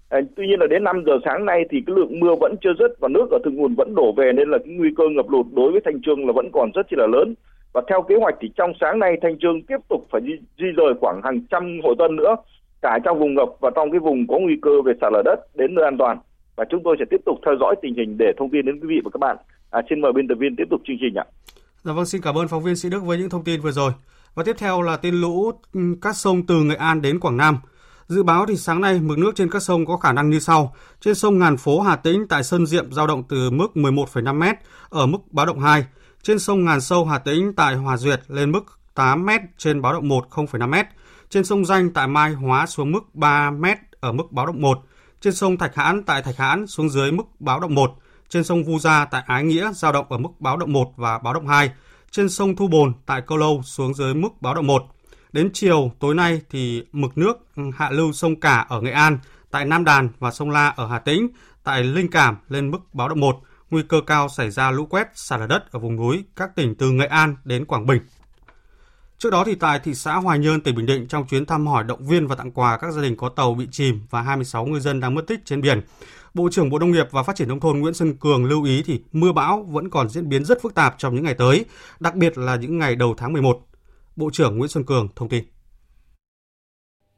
À, 0.09 0.21
tuy 0.37 0.47
nhiên 0.47 0.61
là 0.61 0.67
đến 0.67 0.85
5 0.85 1.03
giờ 1.07 1.13
sáng 1.25 1.45
nay 1.45 1.65
thì 1.71 1.83
cái 1.87 1.97
lượng 1.97 2.21
mưa 2.21 2.35
vẫn 2.41 2.55
chưa 2.63 2.75
dứt 2.79 3.01
và 3.01 3.09
nước 3.09 3.27
ở 3.31 3.39
thượng 3.45 3.55
nguồn 3.55 3.75
vẫn 3.75 3.95
đổ 3.95 4.13
về 4.17 4.33
nên 4.33 4.51
là 4.51 4.59
cái 4.59 4.75
nguy 4.75 4.91
cơ 4.97 5.05
ngập 5.09 5.31
lụt 5.31 5.47
đối 5.53 5.73
với 5.73 5.81
Thanh 5.85 6.03
Trương 6.03 6.27
là 6.27 6.33
vẫn 6.33 6.51
còn 6.53 6.71
rất 6.75 6.87
là 6.91 7.07
lớn. 7.07 7.35
Và 7.73 7.83
theo 7.89 8.03
kế 8.03 8.15
hoạch 8.21 8.35
thì 8.41 8.51
trong 8.57 8.73
sáng 8.81 8.99
nay 8.99 9.17
Thanh 9.23 9.39
Trương 9.39 9.63
tiếp 9.63 9.81
tục 9.89 10.07
phải 10.11 10.21
di, 10.25 10.33
di 10.59 10.67
rời 10.77 10.95
khoảng 11.01 11.21
hàng 11.25 11.41
trăm 11.51 11.81
hộ 11.85 11.95
dân 11.99 12.17
nữa 12.17 12.37
cả 12.83 12.99
trong 13.05 13.19
vùng 13.19 13.35
ngập 13.35 13.49
và 13.61 13.71
trong 13.75 13.91
cái 13.91 14.01
vùng 14.01 14.27
có 14.27 14.39
nguy 14.39 14.57
cơ 14.63 14.83
về 14.85 14.93
sạt 15.01 15.13
lở 15.13 15.23
đất 15.25 15.37
đến 15.55 15.75
nơi 15.75 15.85
an 15.85 15.99
toàn 15.99 16.19
và 16.57 16.65
chúng 16.71 16.81
tôi 16.85 16.97
sẽ 16.99 17.05
tiếp 17.11 17.21
tục 17.27 17.39
theo 17.47 17.55
dõi 17.61 17.75
tình 17.83 17.95
hình 17.95 18.17
để 18.19 18.33
thông 18.39 18.51
tin 18.51 18.67
đến 18.67 18.81
quý 18.81 18.87
vị 18.89 19.01
và 19.05 19.11
các 19.13 19.19
bạn. 19.19 19.37
À, 19.71 19.83
xin 19.91 20.01
mời 20.01 20.13
biên 20.13 20.29
tập 20.29 20.35
viên 20.35 20.57
tiếp 20.57 20.65
tục 20.71 20.81
chương 20.87 20.97
trình 21.01 21.15
ạ. 21.15 21.25
Dạ 21.83 21.93
vâng, 21.93 22.07
xin 22.07 22.21
cảm 22.23 22.35
ơn 22.39 22.49
phóng 22.49 22.63
viên 22.63 22.77
Sĩ 22.77 22.91
Đức 22.91 23.05
với 23.05 23.19
những 23.19 23.31
thông 23.31 23.45
tin 23.45 23.61
vừa 23.61 23.71
rồi. 23.71 23.93
Và 24.35 24.43
tiếp 24.47 24.57
theo 24.59 24.83
là 24.83 24.97
tin 24.97 25.15
lũ 25.15 25.53
ừ, 25.75 25.81
các 26.03 26.17
sông 26.17 26.43
từ 26.47 26.55
Nghệ 26.65 26.75
An 26.75 27.03
đến 27.03 27.21
Quảng 27.21 27.37
Nam. 27.37 27.59
Dự 28.09 28.23
báo 28.23 28.47
thì 28.47 28.57
sáng 28.57 28.81
nay 28.81 29.01
mực 29.01 29.19
nước 29.19 29.33
trên 29.37 29.51
các 29.51 29.63
sông 29.63 29.87
có 29.87 29.97
khả 29.97 30.13
năng 30.13 30.31
như 30.31 30.39
sau. 30.39 30.75
Trên 31.01 31.15
sông 31.15 31.39
Ngàn 31.39 31.57
Phố 31.57 31.81
Hà 31.81 31.97
Tĩnh 31.97 32.27
tại 32.29 32.45
Sơn 32.45 32.67
Diệm 32.67 32.93
giao 32.93 33.07
động 33.07 33.23
từ 33.29 33.51
mức 33.51 33.69
11,5 33.75 34.35
m 34.35 34.43
ở 34.89 35.07
mức 35.07 35.19
báo 35.31 35.47
động 35.47 35.61
2. 35.61 35.87
Trên 36.23 36.39
sông 36.39 36.65
Ngàn 36.65 36.81
Sâu 36.81 37.05
Hà 37.05 37.19
Tĩnh 37.19 37.53
tại 37.57 37.75
Hòa 37.75 37.97
Duyệt 37.97 38.23
lên 38.29 38.53
mức 38.53 38.65
8 38.95 39.27
m 39.27 39.31
trên 39.59 39.83
báo 39.83 39.93
động 39.93 40.09
1 40.09 40.27
0,5 40.31 40.69
m. 40.69 40.75
Trên 41.31 41.45
sông 41.45 41.65
Danh 41.65 41.93
tại 41.93 42.07
Mai 42.07 42.33
Hóa 42.33 42.67
xuống 42.67 42.93
mức 42.93 43.15
3 43.15 43.51
m 43.51 43.65
ở 44.01 44.13
mức 44.13 44.33
báo 44.33 44.47
động 44.47 44.61
1. 44.61 44.79
Trên 45.21 45.35
sông 45.35 45.57
Thạch 45.57 45.75
Hãn 45.75 46.03
tại 46.03 46.23
Thạch 46.23 46.37
Hãn 46.37 46.67
xuống 46.67 46.91
dưới 46.91 47.13
mức 47.13 47.25
báo 47.39 47.61
động 47.61 47.75
1. 47.75 47.91
Trên 48.29 48.45
sông 48.45 48.65
Vu 48.65 48.79
Gia 48.79 49.05
tại 49.05 49.23
Ái 49.27 49.45
Nghĩa 49.45 49.73
giao 49.73 49.93
động 49.93 50.07
ở 50.09 50.19
mức 50.19 50.31
báo 50.39 50.57
động 50.57 50.73
1 50.73 50.93
và 50.97 51.19
báo 51.19 51.35
động 51.35 51.47
2. 51.47 51.71
Trên 52.11 52.29
sông 52.29 52.57
Thu 52.57 52.69
Bồn 52.69 52.93
tại 53.07 53.23
Câu 53.27 53.39
Lâu 53.39 53.63
xuống 53.65 53.95
dưới 53.95 54.15
mức 54.15 54.29
báo 54.41 54.55
động 54.55 54.67
1. 54.67 54.83
Đến 55.35 55.51
chiều 55.53 55.93
tối 55.99 56.15
nay 56.15 56.41
thì 56.51 56.85
mực 56.93 57.19
nước 57.19 57.47
hạ 57.75 57.91
lưu 57.91 58.13
sông 58.13 58.41
Cả 58.41 58.67
ở 58.69 58.81
Nghệ 58.81 58.91
An, 58.91 59.19
tại 59.51 59.65
Nam 59.65 59.85
Đàn 59.85 60.09
và 60.19 60.31
sông 60.31 60.51
La 60.51 60.69
ở 60.69 60.87
Hà 60.87 60.99
Tĩnh, 60.99 61.29
tại 61.65 61.85
Linh 61.85 62.11
Cảm 62.11 62.37
lên 62.49 62.71
mức 62.71 62.79
báo 62.93 63.09
động 63.09 63.21
1, 63.21 63.37
nguy 63.71 63.83
cơ 63.89 64.01
cao 64.07 64.29
xảy 64.29 64.51
ra 64.51 64.71
lũ 64.71 64.87
quét, 64.87 65.09
sạt 65.15 65.41
lở 65.41 65.47
đất 65.47 65.73
ở 65.73 65.79
vùng 65.79 65.97
núi 65.97 66.25
các 66.37 66.57
tỉnh 66.57 66.75
từ 66.75 66.91
Nghệ 66.91 67.07
An 67.07 67.37
đến 67.45 67.65
Quảng 67.65 67.87
Bình. 67.87 68.03
Trước 69.19 69.31
đó 69.31 69.45
thì 69.47 69.55
tại 69.55 69.81
thị 69.85 69.95
xã 69.95 70.15
Hoài 70.15 70.39
Nhơn, 70.39 70.61
tỉnh 70.61 70.75
Bình 70.75 70.87
Định 70.87 71.07
trong 71.07 71.27
chuyến 71.27 71.47
thăm 71.47 71.67
hỏi 71.67 71.85
động 71.85 72.07
viên 72.07 72.27
và 72.27 72.35
tặng 72.35 72.53
quà 72.53 72.77
các 72.77 72.93
gia 72.93 73.03
đình 73.03 73.17
có 73.17 73.29
tàu 73.29 73.55
bị 73.55 73.69
chìm 73.71 74.01
và 74.11 74.23
26 74.23 74.67
ngư 74.67 74.81
dân 74.81 75.01
đang 75.01 75.15
mất 75.15 75.27
tích 75.27 75.41
trên 75.45 75.61
biển. 75.61 75.81
Bộ 76.35 76.49
trưởng 76.53 76.71
Bộ 76.71 76.79
Nông 76.79 76.91
nghiệp 76.91 77.07
và 77.11 77.23
Phát 77.23 77.37
triển 77.37 77.49
nông 77.49 77.61
thôn 77.61 77.79
Nguyễn 77.79 77.95
Xuân 77.95 78.17
Cường 78.17 78.45
lưu 78.45 78.65
ý 78.65 78.83
thì 78.83 79.01
mưa 79.13 79.33
bão 79.33 79.63
vẫn 79.63 79.91
còn 79.91 80.09
diễn 80.09 80.29
biến 80.29 80.45
rất 80.45 80.63
phức 80.63 80.75
tạp 80.75 80.95
trong 80.99 81.15
những 81.15 81.25
ngày 81.25 81.35
tới, 81.35 81.65
đặc 82.01 82.15
biệt 82.15 82.39
là 82.39 82.57
những 82.57 82.79
ngày 82.79 82.97
đầu 82.97 83.15
tháng 83.19 83.33
11. 83.33 83.61
Bộ 84.17 84.31
trưởng 84.33 84.59
Nguyễn 84.59 84.69
Xuân 84.69 84.85
Cường 84.85 85.09
thông 85.17 85.29
tin. 85.29 85.45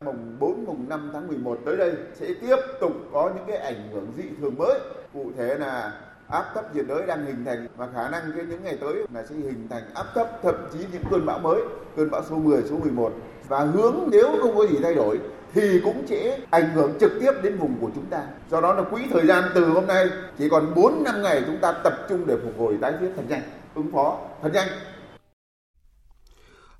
Mùng 0.05 0.37
4, 0.41 0.65
mùng 0.65 0.89
5 0.89 1.11
tháng 1.13 1.29
11 1.29 1.59
tới 1.65 1.77
đây 1.77 1.93
sẽ 2.15 2.27
tiếp 2.41 2.57
tục 2.81 2.93
có 3.13 3.33
những 3.35 3.45
cái 3.47 3.57
ảnh 3.57 3.89
hưởng 3.93 4.13
dị 4.17 4.23
thường 4.41 4.55
mới. 4.59 4.81
Cụ 5.13 5.31
thể 5.37 5.55
là 5.55 6.01
áp 6.29 6.51
thấp 6.55 6.77
nhiệt 6.77 6.87
đới 6.89 7.07
đang 7.07 7.27
hình 7.27 7.45
thành 7.45 7.67
và 7.77 7.89
khả 7.95 8.09
năng 8.11 8.23
cái 8.37 8.45
những 8.47 8.65
ngày 8.65 8.79
tới 8.81 8.95
là 9.15 9.27
sẽ 9.27 9.35
hình 9.35 9.67
thành 9.71 9.83
áp 9.95 10.07
thấp 10.15 10.31
thậm 10.43 10.55
chí 10.73 10.79
những 10.93 11.03
cơn 11.11 11.27
bão 11.27 11.39
mới, 11.39 11.63
cơn 11.97 12.11
bão 12.11 12.23
số 12.31 12.37
10, 12.37 12.63
số 12.63 12.77
11 12.79 13.13
và 13.49 13.61
hướng 13.61 14.09
nếu 14.11 14.39
không 14.41 14.57
có 14.57 14.67
gì 14.67 14.77
thay 14.83 14.95
đổi 14.95 15.19
thì 15.55 15.81
cũng 15.85 16.07
sẽ 16.07 16.39
ảnh 16.51 16.71
hưởng 16.75 16.93
trực 17.01 17.13
tiếp 17.21 17.33
đến 17.43 17.57
vùng 17.57 17.77
của 17.81 17.91
chúng 17.95 18.07
ta. 18.07 18.23
Do 18.51 18.61
đó 18.61 18.75
là 18.75 18.83
quỹ 18.83 19.03
thời 19.11 19.27
gian 19.27 19.45
từ 19.55 19.65
hôm 19.65 19.87
nay 19.87 20.07
chỉ 20.39 20.49
còn 20.49 20.75
4 20.75 21.05
năm 21.05 21.23
ngày 21.23 21.43
chúng 21.47 21.59
ta 21.59 21.73
tập 21.73 21.93
trung 22.09 22.27
để 22.27 22.37
phục 22.45 22.59
hồi 22.59 22.79
tái 22.81 22.93
thiết 23.01 23.11
thật 23.17 23.23
nhanh, 23.29 23.43
ứng 23.75 23.93
phó 23.93 24.19
thật 24.43 24.51
nhanh 24.53 24.69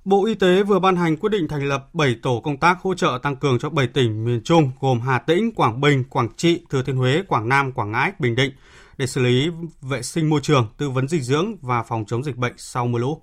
Bộ 0.07 0.25
Y 0.25 0.35
tế 0.35 0.63
vừa 0.63 0.79
ban 0.79 0.95
hành 0.95 1.17
quyết 1.17 1.29
định 1.29 1.47
thành 1.47 1.63
lập 1.63 1.89
7 1.93 2.15
tổ 2.21 2.39
công 2.39 2.57
tác 2.57 2.81
hỗ 2.81 2.93
trợ 2.93 3.19
tăng 3.23 3.35
cường 3.35 3.59
cho 3.59 3.69
7 3.69 3.87
tỉnh 3.87 4.25
miền 4.25 4.41
Trung 4.43 4.71
gồm 4.79 4.99
Hà 5.01 5.19
Tĩnh, 5.19 5.51
Quảng 5.55 5.81
Bình, 5.81 6.03
Quảng 6.03 6.29
Trị, 6.37 6.65
Thừa 6.69 6.83
Thiên 6.83 6.95
Huế, 6.95 7.23
Quảng 7.27 7.49
Nam, 7.49 7.71
Quảng 7.71 7.91
Ngãi, 7.91 8.11
Bình 8.19 8.35
Định 8.35 8.51
để 8.97 9.07
xử 9.07 9.21
lý 9.21 9.49
vệ 9.81 10.01
sinh 10.01 10.29
môi 10.29 10.39
trường, 10.43 10.67
tư 10.77 10.89
vấn 10.89 11.07
dinh 11.07 11.21
dưỡng 11.21 11.55
và 11.61 11.83
phòng 11.83 12.05
chống 12.07 12.23
dịch 12.23 12.37
bệnh 12.37 12.53
sau 12.57 12.87
mưa 12.87 12.99
lũ. 12.99 13.21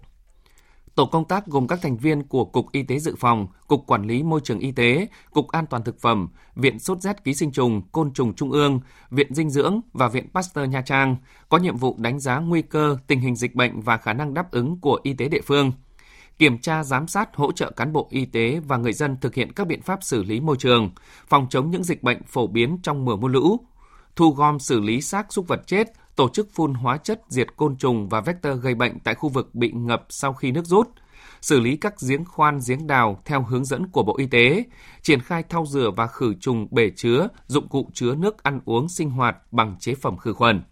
Tổ 0.94 1.06
công 1.06 1.28
tác 1.28 1.46
gồm 1.46 1.66
các 1.66 1.78
thành 1.82 1.96
viên 1.96 2.22
của 2.22 2.44
Cục 2.44 2.72
Y 2.72 2.82
tế 2.82 2.98
Dự 2.98 3.14
phòng, 3.18 3.46
Cục 3.66 3.86
Quản 3.86 4.06
lý 4.06 4.22
Môi 4.22 4.40
trường 4.44 4.58
Y 4.58 4.72
tế, 4.72 5.08
Cục 5.32 5.48
An 5.48 5.66
toàn 5.66 5.84
Thực 5.84 6.00
phẩm, 6.00 6.28
Viện 6.54 6.78
Sốt 6.78 7.00
rét 7.00 7.24
Ký 7.24 7.34
sinh 7.34 7.52
trùng, 7.52 7.82
Côn 7.92 8.12
trùng 8.12 8.34
Trung 8.34 8.50
ương, 8.50 8.80
Viện 9.10 9.34
Dinh 9.34 9.50
dưỡng 9.50 9.80
và 9.92 10.08
Viện 10.08 10.28
Pasteur 10.34 10.68
Nha 10.68 10.82
Trang 10.82 11.16
có 11.48 11.58
nhiệm 11.58 11.76
vụ 11.76 11.96
đánh 11.98 12.20
giá 12.20 12.38
nguy 12.38 12.62
cơ, 12.62 12.96
tình 13.06 13.20
hình 13.20 13.36
dịch 13.36 13.54
bệnh 13.54 13.80
và 13.80 13.96
khả 13.96 14.12
năng 14.12 14.34
đáp 14.34 14.50
ứng 14.50 14.80
của 14.80 15.00
y 15.02 15.12
tế 15.12 15.28
địa 15.28 15.42
phương– 15.46 15.72
kiểm 16.38 16.58
tra 16.58 16.84
giám 16.84 17.08
sát 17.08 17.36
hỗ 17.36 17.52
trợ 17.52 17.70
cán 17.70 17.92
bộ 17.92 18.08
y 18.10 18.24
tế 18.24 18.60
và 18.66 18.76
người 18.76 18.92
dân 18.92 19.16
thực 19.20 19.34
hiện 19.34 19.52
các 19.52 19.66
biện 19.66 19.82
pháp 19.82 20.02
xử 20.02 20.22
lý 20.22 20.40
môi 20.40 20.56
trường, 20.56 20.90
phòng 21.26 21.46
chống 21.50 21.70
những 21.70 21.84
dịch 21.84 22.02
bệnh 22.02 22.22
phổ 22.26 22.46
biến 22.46 22.78
trong 22.82 23.04
mùa 23.04 23.16
mưa 23.16 23.28
lũ, 23.28 23.60
thu 24.16 24.30
gom 24.30 24.58
xử 24.58 24.80
lý 24.80 25.00
xác 25.00 25.32
súc 25.32 25.48
vật 25.48 25.60
chết, 25.66 25.88
tổ 26.16 26.28
chức 26.28 26.48
phun 26.54 26.74
hóa 26.74 26.96
chất 26.96 27.22
diệt 27.28 27.56
côn 27.56 27.76
trùng 27.76 28.08
và 28.08 28.20
vector 28.20 28.60
gây 28.60 28.74
bệnh 28.74 28.98
tại 29.00 29.14
khu 29.14 29.28
vực 29.28 29.54
bị 29.54 29.72
ngập 29.72 30.06
sau 30.08 30.32
khi 30.32 30.52
nước 30.52 30.64
rút, 30.64 30.88
xử 31.40 31.60
lý 31.60 31.76
các 31.76 31.94
giếng 32.08 32.24
khoan 32.24 32.58
giếng 32.68 32.86
đào 32.86 33.22
theo 33.24 33.42
hướng 33.42 33.64
dẫn 33.64 33.86
của 33.88 34.02
Bộ 34.02 34.16
Y 34.18 34.26
tế, 34.26 34.64
triển 35.02 35.20
khai 35.20 35.42
thau 35.42 35.66
rửa 35.66 35.90
và 35.96 36.06
khử 36.06 36.34
trùng 36.40 36.66
bể 36.70 36.90
chứa, 36.96 37.28
dụng 37.46 37.68
cụ 37.68 37.90
chứa 37.94 38.14
nước 38.14 38.42
ăn 38.42 38.60
uống 38.64 38.88
sinh 38.88 39.10
hoạt 39.10 39.36
bằng 39.52 39.76
chế 39.80 39.94
phẩm 39.94 40.16
khử 40.16 40.32
khuẩn. 40.32 40.62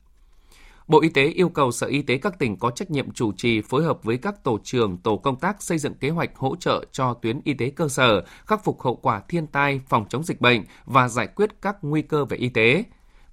Bộ 0.88 1.00
Y 1.00 1.08
tế 1.08 1.26
yêu 1.26 1.48
cầu 1.48 1.72
Sở 1.72 1.86
Y 1.86 2.02
tế 2.02 2.18
các 2.18 2.38
tỉnh 2.38 2.56
có 2.56 2.70
trách 2.70 2.90
nhiệm 2.90 3.10
chủ 3.10 3.32
trì 3.32 3.60
phối 3.60 3.84
hợp 3.84 4.04
với 4.04 4.16
các 4.16 4.44
tổ 4.44 4.58
trưởng, 4.64 4.96
tổ 4.96 5.16
công 5.16 5.36
tác 5.36 5.62
xây 5.62 5.78
dựng 5.78 5.94
kế 5.94 6.10
hoạch 6.10 6.36
hỗ 6.36 6.56
trợ 6.56 6.84
cho 6.92 7.14
tuyến 7.14 7.40
y 7.44 7.54
tế 7.54 7.70
cơ 7.70 7.88
sở, 7.88 8.24
khắc 8.46 8.64
phục 8.64 8.82
hậu 8.82 8.96
quả 8.96 9.22
thiên 9.28 9.46
tai, 9.46 9.80
phòng 9.88 10.04
chống 10.08 10.24
dịch 10.24 10.40
bệnh 10.40 10.64
và 10.84 11.08
giải 11.08 11.26
quyết 11.26 11.62
các 11.62 11.76
nguy 11.82 12.02
cơ 12.02 12.24
về 12.24 12.36
y 12.36 12.48
tế, 12.48 12.84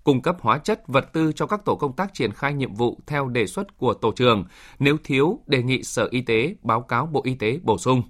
cung 0.03 0.21
cấp 0.21 0.37
hóa 0.41 0.57
chất, 0.57 0.87
vật 0.87 1.13
tư 1.13 1.31
cho 1.31 1.47
các 1.47 1.65
tổ 1.65 1.75
công 1.75 1.93
tác 1.93 2.13
triển 2.13 2.31
khai 2.31 2.53
nhiệm 2.53 2.73
vụ 2.73 2.97
theo 3.07 3.27
đề 3.27 3.47
xuất 3.47 3.77
của 3.77 3.93
tổ 3.93 4.11
trưởng. 4.11 4.45
Nếu 4.79 4.97
thiếu, 5.03 5.39
đề 5.47 5.63
nghị 5.63 5.83
Sở 5.83 6.07
Y 6.11 6.21
tế 6.21 6.55
báo 6.61 6.81
cáo 6.81 7.05
Bộ 7.05 7.21
Y 7.23 7.33
tế 7.35 7.59
bổ 7.63 7.77
sung. 7.77 8.01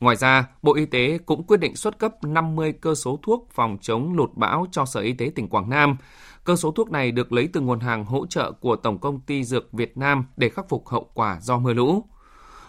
Ngoài 0.00 0.16
ra, 0.16 0.48
Bộ 0.62 0.74
Y 0.74 0.86
tế 0.86 1.18
cũng 1.26 1.42
quyết 1.42 1.60
định 1.60 1.76
xuất 1.76 1.98
cấp 1.98 2.24
50 2.24 2.72
cơ 2.72 2.94
số 2.94 3.18
thuốc 3.22 3.48
phòng 3.54 3.78
chống 3.80 4.12
lụt 4.12 4.30
bão 4.34 4.66
cho 4.72 4.84
Sở 4.84 5.00
Y 5.00 5.12
tế 5.12 5.30
tỉnh 5.34 5.48
Quảng 5.48 5.70
Nam. 5.70 5.96
Cơ 6.44 6.56
số 6.56 6.70
thuốc 6.70 6.90
này 6.90 7.12
được 7.12 7.32
lấy 7.32 7.48
từ 7.52 7.60
nguồn 7.60 7.80
hàng 7.80 8.04
hỗ 8.04 8.26
trợ 8.26 8.52
của 8.52 8.76
Tổng 8.76 8.98
công 8.98 9.20
ty 9.20 9.44
Dược 9.44 9.72
Việt 9.72 9.96
Nam 9.96 10.24
để 10.36 10.48
khắc 10.48 10.68
phục 10.68 10.88
hậu 10.88 11.10
quả 11.14 11.38
do 11.40 11.58
mưa 11.58 11.72
lũ. 11.72 12.04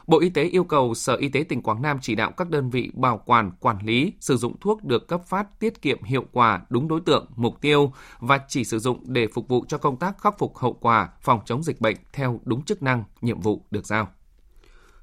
Bộ 0.07 0.19
Y 0.19 0.29
tế 0.29 0.43
yêu 0.43 0.63
cầu 0.63 0.93
Sở 0.93 1.15
Y 1.15 1.29
tế 1.29 1.43
tỉnh 1.49 1.61
Quảng 1.61 1.81
Nam 1.81 1.97
chỉ 2.01 2.15
đạo 2.15 2.31
các 2.31 2.49
đơn 2.49 2.69
vị 2.69 2.91
bảo 2.93 3.21
quản, 3.25 3.51
quản 3.59 3.77
lý, 3.85 4.13
sử 4.19 4.37
dụng 4.37 4.55
thuốc 4.61 4.83
được 4.83 5.07
cấp 5.07 5.21
phát 5.27 5.59
tiết 5.59 5.81
kiệm 5.81 6.03
hiệu 6.03 6.25
quả, 6.31 6.61
đúng 6.69 6.87
đối 6.87 7.01
tượng, 7.01 7.25
mục 7.35 7.61
tiêu 7.61 7.91
và 8.19 8.39
chỉ 8.47 8.63
sử 8.63 8.79
dụng 8.79 9.03
để 9.05 9.27
phục 9.33 9.47
vụ 9.47 9.65
cho 9.67 9.77
công 9.77 9.97
tác 9.97 10.17
khắc 10.17 10.37
phục 10.37 10.57
hậu 10.57 10.73
quả, 10.73 11.09
phòng 11.21 11.39
chống 11.45 11.63
dịch 11.63 11.81
bệnh 11.81 11.97
theo 12.13 12.39
đúng 12.43 12.61
chức 12.61 12.83
năng, 12.83 13.03
nhiệm 13.21 13.39
vụ 13.39 13.65
được 13.71 13.85
giao. 13.85 14.07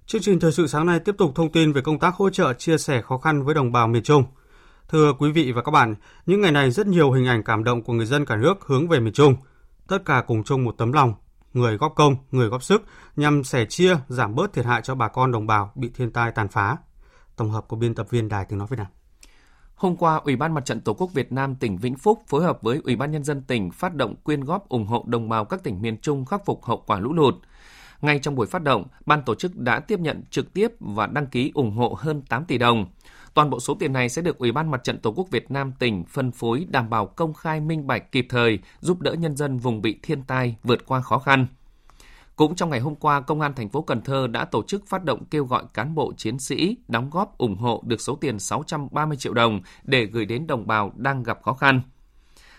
Chương 0.06 0.22
trình 0.22 0.40
thời 0.40 0.52
sự 0.52 0.66
sáng 0.66 0.86
nay 0.86 1.00
tiếp 1.00 1.14
tục 1.18 1.32
thông 1.34 1.52
tin 1.52 1.72
về 1.72 1.80
công 1.80 1.98
tác 1.98 2.14
hỗ 2.14 2.30
trợ 2.30 2.52
chia 2.52 2.78
sẻ 2.78 3.02
khó 3.02 3.18
khăn 3.18 3.42
với 3.42 3.54
đồng 3.54 3.72
bào 3.72 3.88
miền 3.88 4.02
Trung. 4.02 4.24
Thưa 4.88 5.12
quý 5.18 5.32
vị 5.32 5.52
và 5.52 5.62
các 5.62 5.70
bạn, 5.70 5.94
những 6.26 6.40
ngày 6.40 6.52
này 6.52 6.70
rất 6.70 6.86
nhiều 6.86 7.12
hình 7.12 7.26
ảnh 7.26 7.42
cảm 7.42 7.64
động 7.64 7.82
của 7.82 7.92
người 7.92 8.06
dân 8.06 8.24
cả 8.24 8.36
nước 8.36 8.54
hướng 8.66 8.88
về 8.88 9.00
miền 9.00 9.12
Trung. 9.12 9.36
Tất 9.88 10.04
cả 10.04 10.24
cùng 10.26 10.44
chung 10.44 10.64
một 10.64 10.74
tấm 10.78 10.92
lòng, 10.92 11.14
người 11.52 11.76
góp 11.76 11.92
công, 11.96 12.16
người 12.30 12.48
góp 12.48 12.62
sức 12.62 12.82
nhằm 13.16 13.44
sẻ 13.44 13.66
chia, 13.68 13.96
giảm 14.08 14.34
bớt 14.34 14.52
thiệt 14.52 14.64
hại 14.64 14.82
cho 14.82 14.94
bà 14.94 15.08
con 15.08 15.32
đồng 15.32 15.46
bào 15.46 15.72
bị 15.74 15.90
thiên 15.94 16.10
tai 16.10 16.32
tàn 16.32 16.48
phá. 16.48 16.76
Tổng 17.36 17.50
hợp 17.50 17.68
của 17.68 17.76
biên 17.76 17.94
tập 17.94 18.06
viên 18.10 18.28
Đài 18.28 18.44
Tiếng 18.44 18.58
Nói 18.58 18.68
Việt 18.70 18.78
Nam. 18.78 18.86
Hôm 19.74 19.96
qua, 19.96 20.20
Ủy 20.24 20.36
ban 20.36 20.54
Mặt 20.54 20.64
trận 20.64 20.80
Tổ 20.80 20.94
quốc 20.94 21.12
Việt 21.12 21.32
Nam 21.32 21.54
tỉnh 21.54 21.76
Vĩnh 21.76 21.96
Phúc 21.96 22.22
phối 22.28 22.42
hợp 22.44 22.62
với 22.62 22.80
Ủy 22.84 22.96
ban 22.96 23.10
Nhân 23.10 23.24
dân 23.24 23.42
tỉnh 23.42 23.70
phát 23.70 23.94
động 23.94 24.14
quyên 24.16 24.44
góp 24.44 24.68
ủng 24.68 24.86
hộ 24.86 25.04
đồng 25.06 25.28
bào 25.28 25.44
các 25.44 25.62
tỉnh 25.62 25.82
miền 25.82 26.00
Trung 26.00 26.24
khắc 26.24 26.44
phục 26.44 26.64
hậu 26.64 26.82
quả 26.86 26.98
lũ 26.98 27.12
lụt. 27.12 27.34
Ngay 28.04 28.18
trong 28.18 28.34
buổi 28.34 28.46
phát 28.46 28.62
động, 28.62 28.84
ban 29.06 29.22
tổ 29.22 29.34
chức 29.34 29.56
đã 29.56 29.80
tiếp 29.80 30.00
nhận 30.00 30.22
trực 30.30 30.54
tiếp 30.54 30.68
và 30.80 31.06
đăng 31.06 31.26
ký 31.26 31.50
ủng 31.54 31.70
hộ 31.70 31.96
hơn 31.98 32.22
8 32.22 32.44
tỷ 32.44 32.58
đồng. 32.58 32.86
Toàn 33.34 33.50
bộ 33.50 33.60
số 33.60 33.74
tiền 33.74 33.92
này 33.92 34.08
sẽ 34.08 34.22
được 34.22 34.38
Ủy 34.38 34.52
ban 34.52 34.70
Mặt 34.70 34.84
trận 34.84 34.98
Tổ 34.98 35.12
quốc 35.12 35.30
Việt 35.30 35.50
Nam 35.50 35.72
tỉnh 35.78 36.04
phân 36.04 36.30
phối 36.30 36.66
đảm 36.68 36.90
bảo 36.90 37.06
công 37.06 37.34
khai 37.34 37.60
minh 37.60 37.86
bạch 37.86 38.12
kịp 38.12 38.26
thời, 38.28 38.58
giúp 38.80 39.00
đỡ 39.00 39.12
nhân 39.12 39.36
dân 39.36 39.58
vùng 39.58 39.82
bị 39.82 39.98
thiên 40.02 40.22
tai 40.22 40.56
vượt 40.62 40.86
qua 40.86 41.00
khó 41.00 41.18
khăn. 41.18 41.46
Cũng 42.36 42.54
trong 42.54 42.70
ngày 42.70 42.80
hôm 42.80 42.94
qua, 42.94 43.20
Công 43.20 43.40
an 43.40 43.54
thành 43.54 43.68
phố 43.68 43.82
Cần 43.82 44.02
Thơ 44.02 44.26
đã 44.26 44.44
tổ 44.44 44.62
chức 44.62 44.86
phát 44.86 45.04
động 45.04 45.24
kêu 45.24 45.44
gọi 45.44 45.64
cán 45.74 45.94
bộ 45.94 46.12
chiến 46.16 46.38
sĩ 46.38 46.76
đóng 46.88 47.10
góp 47.10 47.38
ủng 47.38 47.56
hộ 47.56 47.82
được 47.86 48.00
số 48.00 48.16
tiền 48.16 48.38
630 48.38 49.16
triệu 49.16 49.34
đồng 49.34 49.60
để 49.82 50.06
gửi 50.06 50.26
đến 50.26 50.46
đồng 50.46 50.66
bào 50.66 50.92
đang 50.96 51.22
gặp 51.22 51.42
khó 51.42 51.52
khăn. 51.52 51.80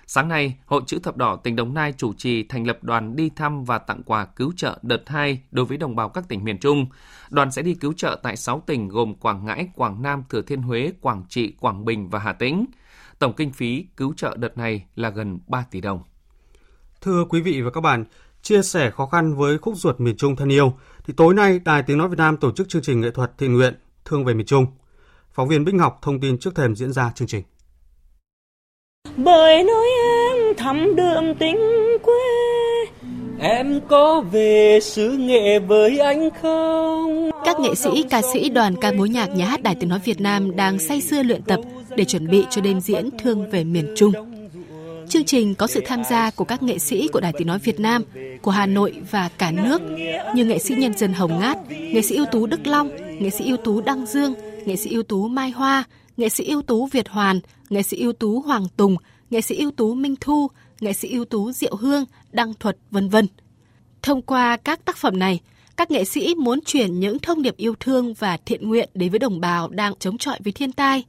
Sáng 0.08 0.28
nay, 0.28 0.58
Hội 0.66 0.82
chữ 0.88 1.00
thập 1.00 1.18
đỏ 1.18 1.36
tỉnh 1.36 1.56
Đồng 1.56 1.74
Nai 1.74 1.94
chủ 1.98 2.14
trì 2.14 2.44
thành 2.44 2.68
lập 2.68 2.78
đoàn 2.82 3.16
đi 3.16 3.30
thăm 3.36 3.64
và 3.64 3.78
tặng 3.78 4.04
quà 4.04 4.26
cứu 4.26 4.54
trợ 4.56 4.80
đợt 4.82 5.10
2 5.10 5.42
đối 5.52 5.66
với 5.66 5.78
đồng 5.78 5.96
bào 5.96 6.10
các 6.10 6.28
tỉnh 6.28 6.44
miền 6.44 6.58
Trung. 6.58 6.86
Đoàn 7.30 7.52
sẽ 7.52 7.62
đi 7.62 7.74
cứu 7.74 7.94
trợ 7.94 8.20
tại 8.24 8.38
6 8.38 8.64
tỉnh 8.66 8.88
gồm 8.88 9.16
Quảng 9.16 9.46
Ngãi, 9.46 9.68
Quảng 9.76 10.02
Nam, 10.02 10.24
Thừa 10.30 10.42
Thiên 10.42 10.62
Huế, 10.62 10.92
Quảng 11.02 11.24
Trị, 11.30 11.54
Quảng 11.60 11.86
Bình 11.86 12.10
và 12.10 12.20
Hà 12.20 12.34
Tĩnh. 12.34 12.66
Tổng 13.20 13.34
kinh 13.34 13.52
phí 13.52 13.86
cứu 13.98 14.14
trợ 14.18 14.36
đợt 14.38 14.58
này 14.58 14.86
là 14.96 15.10
gần 15.10 15.40
3 15.48 15.66
tỷ 15.72 15.82
đồng. 15.82 16.00
Thưa 17.02 17.26
quý 17.30 17.42
vị 17.42 17.62
và 17.62 17.72
các 17.72 17.82
bạn, 17.82 18.06
chia 18.42 18.62
sẻ 18.62 18.92
khó 18.92 19.06
khăn 19.06 19.36
với 19.36 19.58
khúc 19.58 19.74
ruột 19.78 20.00
miền 20.00 20.18
Trung 20.18 20.36
thân 20.36 20.50
yêu, 20.50 20.74
thì 21.06 21.14
tối 21.18 21.34
nay 21.34 21.60
Đài 21.60 21.84
Tiếng 21.84 21.98
Nói 21.98 22.10
Việt 22.10 22.18
Nam 22.18 22.38
tổ 22.38 22.52
chức 22.52 22.70
chương 22.70 22.82
trình 22.82 23.02
nghệ 23.02 23.12
thuật 23.12 23.38
thiện 23.38 23.54
nguyện 23.54 23.74
Thương 24.06 24.26
về 24.26 24.34
miền 24.34 24.46
Trung. 24.46 24.66
Phóng 25.34 25.48
viên 25.48 25.66
Bích 25.66 25.76
Ngọc 25.76 26.00
thông 26.02 26.20
tin 26.20 26.38
trước 26.38 26.56
thềm 26.56 26.76
diễn 26.76 26.92
ra 26.92 27.12
chương 27.16 27.28
trình 27.28 27.44
bởi 29.18 29.64
nói 29.64 29.88
em 30.20 30.56
thắm 30.58 30.96
đượm 30.96 31.36
tình 31.40 31.58
quê 32.04 32.16
Em 33.40 33.80
có 33.88 34.22
về 34.32 34.80
xứ 34.82 35.12
nghệ 35.12 35.60
với 35.60 36.00
anh 36.00 36.30
không? 36.42 37.30
Các 37.46 37.60
nghệ 37.60 37.76
sĩ, 37.76 38.04
ca 38.10 38.22
sĩ 38.34 38.50
đoàn 38.50 38.76
ca 38.82 38.92
mối 38.92 39.10
nhạc 39.10 39.28
nhà 39.28 39.46
hát 39.46 39.64
Đài 39.64 39.76
Tiếng 39.76 39.90
Nói 39.90 40.00
Việt 40.04 40.22
Nam 40.22 40.56
đang 40.56 40.80
say 40.80 41.02
sưa 41.02 41.24
luyện 41.24 41.42
tập 41.42 41.60
để 41.96 42.06
chuẩn 42.06 42.28
bị 42.28 42.46
cho 42.50 42.62
đêm 42.62 42.82
diễn 42.82 43.10
Thương 43.20 43.50
về 43.50 43.64
miền 43.64 43.94
Trung. 43.96 44.12
Chương 45.10 45.24
trình 45.24 45.56
có 45.56 45.68
sự 45.68 45.82
tham 45.86 46.04
gia 46.10 46.32
của 46.32 46.44
các 46.46 46.64
nghệ 46.64 46.80
sĩ 46.80 47.08
của 47.08 47.20
Đài 47.20 47.34
Tiếng 47.38 47.48
Nói 47.48 47.60
Việt 47.60 47.80
Nam, 47.80 48.04
của 48.42 48.52
Hà 48.52 48.66
Nội 48.66 48.94
và 49.12 49.30
cả 49.38 49.52
nước 49.52 49.82
như 50.36 50.46
nghệ 50.46 50.60
sĩ 50.60 50.76
nhân 50.76 50.98
dân 50.98 51.14
Hồng 51.14 51.40
Ngát, 51.40 51.58
nghệ 51.70 52.02
sĩ 52.02 52.16
ưu 52.16 52.26
tú 52.26 52.46
Đức 52.46 52.68
Long, 52.68 52.90
nghệ 53.20 53.30
sĩ 53.30 53.48
ưu 53.48 53.58
tú 53.58 53.82
Đăng 53.82 54.06
Dương, 54.06 54.34
nghệ 54.66 54.76
sĩ 54.76 54.90
ưu 54.94 55.04
tú 55.04 55.28
Mai 55.28 55.52
Hoa, 55.52 55.84
nghệ 56.18 56.30
sĩ 56.30 56.46
ưu 56.46 56.62
tú 56.62 56.86
Việt 56.86 57.10
Hoàn, 57.10 57.40
nghệ 57.70 57.84
sĩ 57.84 57.98
ưu 57.98 58.14
tú 58.14 58.40
Hoàng 58.40 58.68
Tùng, 58.78 58.98
nghệ 59.30 59.42
sĩ 59.42 59.56
ưu 59.56 59.72
tú 59.72 59.94
Minh 59.94 60.16
Thu, 60.22 60.48
nghệ 60.80 60.94
sĩ 60.94 61.12
ưu 61.12 61.26
tú 61.26 61.52
Diệu 61.52 61.76
Hương, 61.76 62.06
Đăng 62.32 62.54
Thuật, 62.54 62.78
vân 62.92 63.10
vân. 63.10 63.28
Thông 64.02 64.22
qua 64.22 64.58
các 64.58 64.86
tác 64.86 64.98
phẩm 64.98 65.20
này, 65.20 65.40
các 65.78 65.92
nghệ 65.92 66.06
sĩ 66.06 66.36
muốn 66.36 66.62
truyền 66.62 67.00
những 67.00 67.20
thông 67.20 67.42
điệp 67.42 67.58
yêu 67.58 67.76
thương 67.80 68.14
và 68.14 68.38
thiện 68.38 68.70
nguyện 68.70 68.90
đến 68.94 69.10
với 69.10 69.20
đồng 69.20 69.42
bào 69.42 69.68
đang 69.68 69.94
chống 70.00 70.18
chọi 70.18 70.40
với 70.44 70.54
thiên 70.54 70.72
tai. 70.72 71.04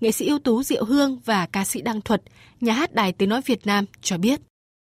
Nghệ 0.00 0.12
sĩ 0.12 0.28
ưu 0.28 0.38
tú 0.38 0.62
Diệu 0.62 0.84
Hương 0.84 1.18
và 1.24 1.46
ca 1.46 1.64
sĩ 1.64 1.82
Đăng 1.82 2.00
Thuật, 2.00 2.22
nhà 2.60 2.72
hát 2.72 2.94
Đài 2.94 3.12
Tiếng 3.12 3.28
Nói 3.28 3.40
Việt 3.46 3.66
Nam 3.66 3.84
cho 4.02 4.18
biết. 4.18 4.40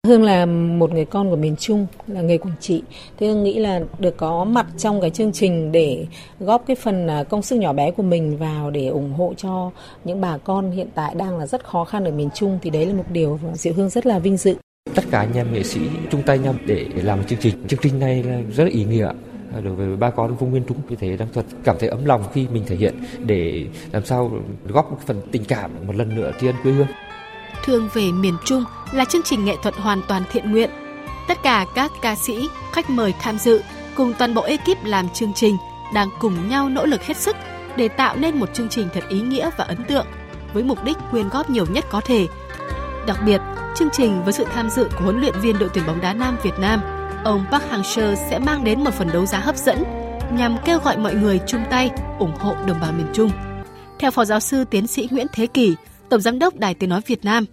Hương 0.05 0.24
là 0.24 0.45
một 0.45 0.91
người 0.91 1.05
con 1.05 1.29
của 1.29 1.35
miền 1.35 1.55
Trung, 1.55 1.88
là 2.07 2.21
người 2.21 2.38
Quảng 2.38 2.55
Trị. 2.59 2.83
Thế 3.17 3.27
Hương 3.27 3.43
nghĩ 3.43 3.59
là 3.59 3.81
được 4.00 4.17
có 4.17 4.43
mặt 4.43 4.65
trong 4.77 5.01
cái 5.01 5.09
chương 5.09 5.31
trình 5.31 5.71
để 5.71 6.05
góp 6.39 6.63
cái 6.67 6.75
phần 6.75 7.07
à, 7.07 7.24
công 7.24 7.41
sức 7.41 7.55
nhỏ 7.55 7.74
bé 7.74 7.91
của 7.91 8.03
mình 8.03 8.38
vào 8.38 8.71
để 8.71 8.88
ủng 8.88 9.13
hộ 9.13 9.33
cho 9.38 9.71
những 10.03 10.21
bà 10.21 10.38
con 10.38 10.71
hiện 10.71 10.88
tại 10.95 11.15
đang 11.15 11.38
là 11.38 11.47
rất 11.47 11.65
khó 11.65 11.83
khăn 11.83 12.03
ở 12.03 12.12
miền 12.12 12.29
Trung 12.33 12.59
thì 12.62 12.69
đấy 12.69 12.85
là 12.85 12.93
một 12.93 13.03
điều 13.09 13.39
Diệu 13.53 13.74
Hương 13.74 13.89
rất 13.89 14.05
là 14.05 14.19
vinh 14.19 14.38
dự. 14.38 14.55
Tất 14.95 15.03
cả 15.12 15.19
anh 15.19 15.33
em 15.33 15.53
nghệ 15.53 15.63
sĩ 15.63 15.81
chung 16.12 16.21
tay 16.25 16.39
nhau 16.39 16.55
để 16.65 16.85
làm 16.95 17.24
chương 17.24 17.39
trình. 17.39 17.55
Chương 17.67 17.79
trình 17.83 18.00
này 18.00 18.24
là 18.24 18.41
rất 18.55 18.63
là 18.63 18.69
ý 18.69 18.83
nghĩa 18.83 19.12
à, 19.53 19.62
đối 19.63 19.74
với 19.74 19.95
ba 19.95 20.09
con 20.09 20.35
vùng 20.35 20.51
miền 20.51 20.63
Trung 20.67 20.77
như 20.89 20.95
thế 20.95 21.17
đang 21.17 21.27
thuật 21.33 21.45
cảm 21.63 21.75
thấy 21.79 21.89
ấm 21.89 22.05
lòng 22.05 22.24
khi 22.33 22.47
mình 22.53 22.63
thể 22.67 22.75
hiện 22.75 22.95
để 23.25 23.65
làm 23.91 24.05
sao 24.05 24.31
góp 24.67 24.91
một 24.91 24.97
phần 25.05 25.21
tình 25.31 25.43
cảm 25.47 25.71
một 25.88 25.95
lần 25.95 26.15
nữa 26.15 26.31
tri 26.41 26.47
ân 26.47 26.55
quê 26.63 26.71
hương. 26.71 26.88
Thương 27.63 27.89
về 27.93 28.12
miền 28.12 28.38
Trung 28.45 28.63
là 28.91 29.05
chương 29.05 29.24
trình 29.24 29.45
nghệ 29.45 29.55
thuật 29.63 29.75
hoàn 29.75 30.01
toàn 30.07 30.24
thiện 30.31 30.51
nguyện. 30.51 30.69
Tất 31.27 31.43
cả 31.43 31.65
các 31.75 31.91
ca 32.01 32.15
sĩ, 32.15 32.50
khách 32.71 32.89
mời 32.89 33.13
tham 33.19 33.38
dự 33.38 33.62
cùng 33.95 34.13
toàn 34.13 34.33
bộ 34.33 34.41
ekip 34.41 34.85
làm 34.85 35.09
chương 35.09 35.33
trình 35.33 35.57
đang 35.93 36.09
cùng 36.19 36.50
nhau 36.50 36.69
nỗ 36.69 36.85
lực 36.85 37.03
hết 37.03 37.17
sức 37.17 37.35
để 37.75 37.88
tạo 37.88 38.15
nên 38.15 38.39
một 38.39 38.53
chương 38.53 38.69
trình 38.69 38.88
thật 38.93 39.03
ý 39.09 39.21
nghĩa 39.21 39.50
và 39.57 39.63
ấn 39.63 39.85
tượng 39.85 40.05
với 40.53 40.63
mục 40.63 40.83
đích 40.83 40.97
quyên 41.12 41.29
góp 41.29 41.50
nhiều 41.50 41.65
nhất 41.69 41.85
có 41.89 42.01
thể. 42.01 42.27
Đặc 43.07 43.19
biệt, 43.25 43.41
chương 43.75 43.89
trình 43.93 44.24
với 44.24 44.33
sự 44.33 44.45
tham 44.53 44.69
dự 44.69 44.83
của 44.83 45.03
huấn 45.03 45.21
luyện 45.21 45.33
viên 45.41 45.59
đội 45.59 45.69
tuyển 45.74 45.85
bóng 45.88 46.01
đá 46.01 46.13
nam 46.13 46.38
Việt 46.43 46.59
Nam, 46.59 46.81
ông 47.24 47.45
Park 47.51 47.63
Hang-seo 47.71 48.15
sẽ 48.29 48.39
mang 48.39 48.63
đến 48.63 48.83
một 48.83 48.93
phần 48.93 49.09
đấu 49.13 49.25
giá 49.25 49.39
hấp 49.39 49.55
dẫn 49.55 49.83
nhằm 50.31 50.57
kêu 50.65 50.79
gọi 50.79 50.97
mọi 50.97 51.13
người 51.13 51.39
chung 51.47 51.63
tay 51.69 51.91
ủng 52.19 52.35
hộ 52.39 52.55
đồng 52.67 52.79
bào 52.81 52.91
miền 52.91 53.07
Trung. 53.13 53.31
Theo 54.00 54.12
Phó 54.12 54.25
Giáo 54.25 54.39
sư 54.39 54.63
Tiến 54.63 54.88
sĩ 54.88 55.07
Nguyễn 55.12 55.27
Thế 55.33 55.47
Kỳ. 55.47 55.75
Tổng 56.09 56.21
Giám 56.21 56.39
đốc 56.39 56.55
Đài 56.55 56.74
Tiếng 56.74 56.89
Nói 56.89 57.01
Việt 57.07 57.25
Nam, 57.25 57.45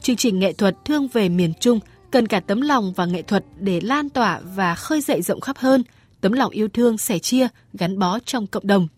chương 0.00 0.16
trình 0.16 0.38
nghệ 0.38 0.52
thuật 0.52 0.76
Thương 0.84 1.08
về 1.08 1.28
miền 1.28 1.52
Trung 1.60 1.80
cần 2.10 2.26
cả 2.26 2.40
tấm 2.40 2.60
lòng 2.60 2.92
và 2.96 3.06
nghệ 3.06 3.22
thuật 3.22 3.44
để 3.60 3.80
lan 3.80 4.08
tỏa 4.08 4.40
và 4.54 4.74
khơi 4.74 5.00
dậy 5.00 5.22
rộng 5.22 5.40
khắp 5.40 5.56
hơn 5.58 5.82
tấm 6.20 6.32
lòng 6.32 6.50
yêu 6.50 6.68
thương 6.68 6.98
sẻ 6.98 7.18
chia 7.18 7.48
gắn 7.72 7.98
bó 7.98 8.18
trong 8.18 8.46
cộng 8.46 8.66
đồng. 8.66 8.88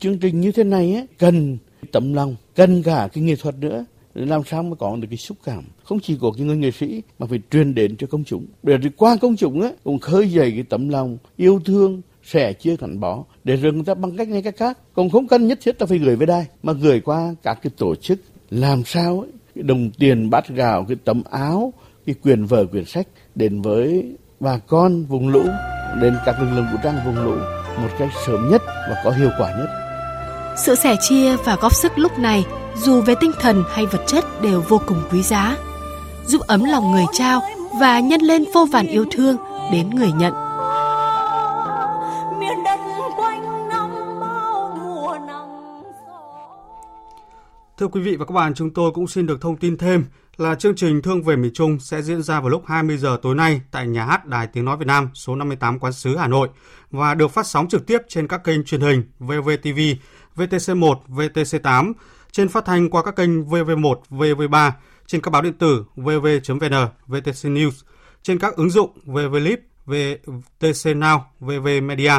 Chương 0.00 0.18
trình 0.18 0.40
như 0.40 0.52
thế 0.52 0.64
này 0.64 0.94
ấy, 0.94 1.06
cần 1.18 1.58
tấm 1.92 2.14
lòng, 2.14 2.36
cần 2.54 2.82
cả 2.82 3.08
cái 3.12 3.24
nghệ 3.24 3.36
thuật 3.36 3.54
nữa 3.58 3.84
để 4.14 4.26
làm 4.26 4.42
sao 4.46 4.62
mà 4.62 4.76
có 4.78 4.96
được 4.96 5.08
cái 5.10 5.18
xúc 5.18 5.38
cảm. 5.44 5.64
Không 5.84 6.00
chỉ 6.00 6.16
của 6.16 6.32
cái 6.32 6.46
người 6.46 6.56
nghệ 6.56 6.70
sĩ 6.70 7.02
mà 7.18 7.26
phải 7.26 7.40
truyền 7.50 7.74
đến 7.74 7.96
cho 7.96 8.06
công 8.06 8.24
chúng. 8.24 8.46
Để 8.62 8.76
qua 8.96 9.16
công 9.20 9.36
chúng 9.36 9.60
ấy, 9.60 9.72
cũng 9.84 9.98
khơi 9.98 10.28
dậy 10.28 10.52
cái 10.54 10.62
tấm 10.62 10.88
lòng 10.88 11.18
yêu 11.36 11.60
thương 11.64 12.02
sẻ 12.26 12.52
chia 12.52 12.76
thành 12.76 13.00
bỏ 13.00 13.24
để 13.44 13.56
rồi 13.56 13.72
người 13.72 13.84
ta 13.84 13.94
bằng 13.94 14.16
cách 14.16 14.28
này 14.28 14.42
cách 14.42 14.54
khác. 14.56 14.78
Còn 14.94 15.10
không 15.10 15.28
cần 15.28 15.46
nhất 15.46 15.58
thiết 15.62 15.78
ta 15.78 15.86
phải 15.86 15.98
gửi 15.98 16.16
về 16.16 16.26
đây 16.26 16.44
mà 16.62 16.72
gửi 16.72 17.00
qua 17.00 17.34
các 17.42 17.58
cái 17.62 17.70
tổ 17.76 17.94
chức. 17.94 18.18
Làm 18.50 18.84
sao 18.84 19.20
ấy, 19.20 19.30
cái 19.54 19.62
đồng 19.62 19.90
tiền 19.90 20.30
bát 20.30 20.48
gạo 20.48 20.84
cái 20.88 20.96
tấm 21.04 21.22
áo 21.30 21.72
cái 22.06 22.14
quyền 22.22 22.46
vở 22.46 22.66
quyển 22.66 22.84
sách 22.84 23.06
đến 23.34 23.62
với 23.62 24.16
bà 24.40 24.58
con 24.58 25.04
vùng 25.04 25.28
lũ 25.28 25.42
đến 26.00 26.16
các 26.26 26.36
lực 26.40 26.48
lượng 26.56 26.66
vũ 26.72 26.78
trang 26.82 27.00
vùng 27.06 27.24
lũ 27.24 27.36
một 27.82 27.88
cách 27.98 28.10
sớm 28.26 28.48
nhất 28.50 28.62
và 28.66 29.02
có 29.04 29.10
hiệu 29.10 29.30
quả 29.38 29.56
nhất. 29.58 29.68
Sự 30.56 30.74
sẻ 30.74 30.96
chia 31.00 31.36
và 31.36 31.56
góp 31.60 31.74
sức 31.74 31.92
lúc 31.96 32.18
này 32.18 32.44
dù 32.76 33.00
về 33.00 33.14
tinh 33.20 33.32
thần 33.40 33.64
hay 33.68 33.86
vật 33.86 34.04
chất 34.06 34.24
đều 34.42 34.62
vô 34.68 34.80
cùng 34.86 34.98
quý 35.10 35.22
giá 35.22 35.56
giúp 36.26 36.40
ấm 36.40 36.64
lòng 36.64 36.92
người 36.92 37.04
trao 37.12 37.40
và 37.80 38.00
nhân 38.00 38.20
lên 38.20 38.44
vô 38.54 38.66
vàn 38.72 38.86
yêu 38.86 39.04
thương 39.10 39.36
đến 39.72 39.90
người 39.90 40.12
nhận. 40.12 40.45
Thưa 47.78 47.88
quý 47.88 48.00
vị 48.00 48.16
và 48.16 48.24
các 48.24 48.32
bạn, 48.32 48.54
chúng 48.54 48.70
tôi 48.70 48.90
cũng 48.92 49.06
xin 49.06 49.26
được 49.26 49.40
thông 49.40 49.56
tin 49.56 49.76
thêm 49.76 50.04
là 50.36 50.54
chương 50.54 50.74
trình 50.74 51.02
Thương 51.02 51.22
về 51.22 51.36
miền 51.36 51.52
Trung 51.54 51.78
sẽ 51.80 52.02
diễn 52.02 52.22
ra 52.22 52.40
vào 52.40 52.48
lúc 52.48 52.62
20 52.66 52.96
giờ 52.96 53.18
tối 53.22 53.34
nay 53.34 53.60
tại 53.70 53.86
nhà 53.86 54.04
hát 54.04 54.26
Đài 54.26 54.46
Tiếng 54.46 54.64
nói 54.64 54.76
Việt 54.76 54.86
Nam 54.86 55.08
số 55.14 55.36
58 55.36 55.78
Quán 55.78 55.92
sứ 55.92 56.16
Hà 56.16 56.28
Nội 56.28 56.48
và 56.90 57.14
được 57.14 57.28
phát 57.28 57.46
sóng 57.46 57.68
trực 57.68 57.86
tiếp 57.86 57.98
trên 58.08 58.28
các 58.28 58.44
kênh 58.44 58.64
truyền 58.64 58.80
hình 58.80 59.02
VVTV, 59.18 59.80
VTC1, 60.36 60.96
VTC8, 61.08 61.92
trên 62.32 62.48
phát 62.48 62.64
thanh 62.64 62.90
qua 62.90 63.02
các 63.02 63.16
kênh 63.16 63.44
VV1, 63.44 63.94
VV3, 64.10 64.70
trên 65.06 65.20
các 65.20 65.30
báo 65.30 65.42
điện 65.42 65.58
tử 65.58 65.84
vv.vn, 65.96 66.88
VTC 67.06 67.50
News, 67.50 67.82
trên 68.22 68.38
các 68.38 68.56
ứng 68.56 68.70
dụng 68.70 68.90
VVlip 69.04 69.60
VTC 69.86 70.86
Now, 70.96 71.20
VV 71.40 71.68
Media. 71.82 72.12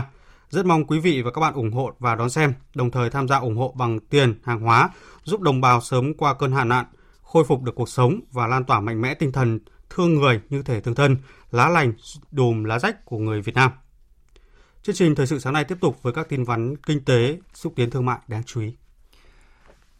Rất 0.49 0.65
mong 0.65 0.87
quý 0.87 0.99
vị 0.99 1.21
và 1.21 1.31
các 1.31 1.41
bạn 1.41 1.53
ủng 1.53 1.71
hộ 1.71 1.91
và 1.99 2.15
đón 2.15 2.29
xem, 2.29 2.53
đồng 2.75 2.91
thời 2.91 3.09
tham 3.09 3.27
gia 3.27 3.37
ủng 3.37 3.57
hộ 3.57 3.73
bằng 3.77 3.99
tiền, 3.99 4.35
hàng 4.43 4.59
hóa, 4.59 4.89
giúp 5.23 5.41
đồng 5.41 5.61
bào 5.61 5.81
sớm 5.81 6.13
qua 6.13 6.33
cơn 6.33 6.51
hạn 6.51 6.69
nạn, 6.69 6.85
khôi 7.21 7.43
phục 7.43 7.63
được 7.63 7.75
cuộc 7.75 7.89
sống 7.89 8.19
và 8.31 8.47
lan 8.47 8.63
tỏa 8.63 8.79
mạnh 8.79 9.01
mẽ 9.01 9.13
tinh 9.13 9.31
thần 9.31 9.59
thương 9.89 10.13
người 10.13 10.41
như 10.49 10.63
thể 10.63 10.81
thương 10.81 10.95
thân, 10.95 11.17
lá 11.51 11.69
lành 11.69 11.93
đùm 12.31 12.63
lá 12.63 12.79
rách 12.79 13.05
của 13.05 13.17
người 13.17 13.41
Việt 13.41 13.55
Nam. 13.55 13.71
Chương 14.83 14.95
trình 14.95 15.15
thời 15.15 15.27
sự 15.27 15.39
sáng 15.39 15.53
nay 15.53 15.63
tiếp 15.63 15.77
tục 15.81 16.03
với 16.03 16.13
các 16.13 16.29
tin 16.29 16.43
vắn 16.43 16.75
kinh 16.77 17.05
tế, 17.05 17.39
xúc 17.53 17.73
tiến 17.75 17.89
thương 17.89 18.05
mại 18.05 18.19
đáng 18.27 18.43
chú 18.43 18.61
ý. 18.61 18.73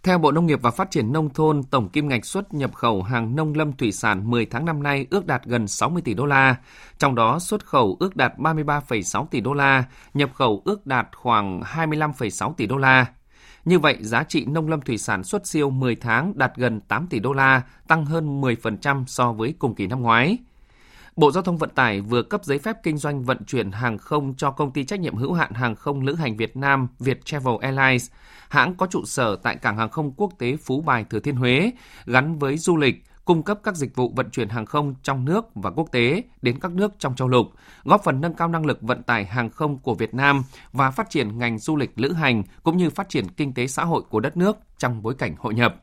Theo 0.04 0.18
Bộ 0.18 0.32
Nông 0.32 0.46
nghiệp 0.46 0.60
và 0.62 0.72
Phát 0.72 0.92
triển 0.92 1.12
Nông 1.12 1.30
thôn, 1.30 1.64
tổng 1.64 1.90
kim 1.90 2.08
ngạch 2.08 2.26
xuất 2.26 2.54
nhập 2.54 2.74
khẩu 2.74 3.04
hàng 3.04 3.36
nông 3.36 3.54
lâm 3.54 3.74
thủy 3.74 3.92
sản 3.92 4.32
10 4.32 4.46
tháng 4.46 4.66
năm 4.66 4.84
nay 4.84 5.08
ước 5.10 5.26
đạt 5.26 5.46
gần 5.46 5.68
60 5.68 6.02
tỷ 6.02 6.14
đô 6.14 6.26
la, 6.26 6.56
trong 6.98 7.16
đó 7.16 7.40
xuất 7.40 7.66
khẩu 7.66 7.98
ước 8.00 8.16
đạt 8.16 8.38
33,6 8.38 9.26
tỷ 9.26 9.42
đô 9.42 9.54
la, 9.54 9.84
nhập 10.14 10.30
khẩu 10.34 10.62
ước 10.66 10.88
đạt 10.88 11.08
khoảng 11.16 11.62
25,6 11.62 12.54
tỷ 12.54 12.68
đô 12.68 12.78
la. 12.78 13.06
Như 13.66 13.80
vậy, 13.80 13.98
giá 14.02 14.24
trị 14.24 14.46
nông 14.46 14.70
lâm 14.70 14.82
thủy 14.82 14.98
sản 14.98 15.24
xuất 15.24 15.48
siêu 15.48 15.70
10 15.70 15.96
tháng 15.96 16.34
đạt 16.36 16.56
gần 16.56 16.82
8 16.82 17.08
tỷ 17.08 17.20
đô 17.20 17.34
la, 17.34 17.62
tăng 17.88 18.06
hơn 18.06 18.42
10% 18.42 19.04
so 19.08 19.34
với 19.34 19.54
cùng 19.60 19.76
kỳ 19.76 19.88
năm 19.88 20.02
ngoái. 20.02 20.38
Bộ 21.18 21.32
Giao 21.32 21.44
thông 21.44 21.58
Vận 21.58 21.70
tải 21.70 22.02
vừa 22.02 22.22
cấp 22.22 22.46
giấy 22.46 22.60
phép 22.60 22.76
kinh 22.84 22.98
doanh 22.98 23.24
vận 23.24 23.46
chuyển 23.46 23.72
hàng 23.72 23.98
không 23.98 24.34
cho 24.38 24.52
công 24.52 24.72
ty 24.72 24.84
trách 24.84 25.00
nhiệm 25.00 25.16
hữu 25.16 25.34
hạn 25.34 25.54
hàng 25.54 25.76
không 25.76 26.02
lữ 26.02 26.14
hành 26.14 26.38
Việt 26.38 26.58
Nam 26.58 26.88
Việt 27.00 27.26
Travel 27.26 27.56
Airlines, 27.62 28.12
hãng 28.50 28.76
có 28.76 28.88
trụ 28.88 29.06
sở 29.06 29.36
tại 29.36 29.56
cảng 29.56 29.78
hàng 29.78 29.90
không 29.90 30.12
quốc 30.18 30.32
tế 30.38 30.56
Phú 30.56 30.82
Bài 30.82 31.06
Thừa 31.10 31.20
Thiên 31.20 31.36
Huế, 31.36 31.72
gắn 32.06 32.40
với 32.40 32.58
du 32.58 32.78
lịch, 32.78 33.04
cung 33.26 33.44
cấp 33.44 33.60
các 33.64 33.76
dịch 33.76 33.96
vụ 33.96 34.14
vận 34.16 34.30
chuyển 34.30 34.50
hàng 34.50 34.66
không 34.66 34.96
trong 35.04 35.26
nước 35.26 35.46
và 35.56 35.72
quốc 35.72 35.92
tế 35.92 36.24
đến 36.42 36.60
các 36.60 36.72
nước 36.72 36.94
trong 37.00 37.16
châu 37.16 37.28
lục, 37.28 37.48
góp 37.84 38.04
phần 38.04 38.22
nâng 38.22 38.34
cao 38.34 38.48
năng 38.48 38.66
lực 38.66 38.82
vận 38.82 39.04
tải 39.04 39.26
hàng 39.26 39.50
không 39.50 39.78
của 39.78 39.94
Việt 39.94 40.14
Nam 40.14 40.44
và 40.72 40.92
phát 40.92 41.10
triển 41.10 41.38
ngành 41.38 41.60
du 41.60 41.76
lịch 41.76 41.92
lữ 41.96 42.12
hành 42.12 42.44
cũng 42.64 42.78
như 42.78 42.90
phát 42.90 43.10
triển 43.10 43.28
kinh 43.28 43.54
tế 43.54 43.68
xã 43.68 43.84
hội 43.84 44.02
của 44.10 44.20
đất 44.20 44.38
nước 44.38 44.58
trong 44.78 45.04
bối 45.04 45.16
cảnh 45.18 45.36
hội 45.38 45.54
nhập. 45.54 45.76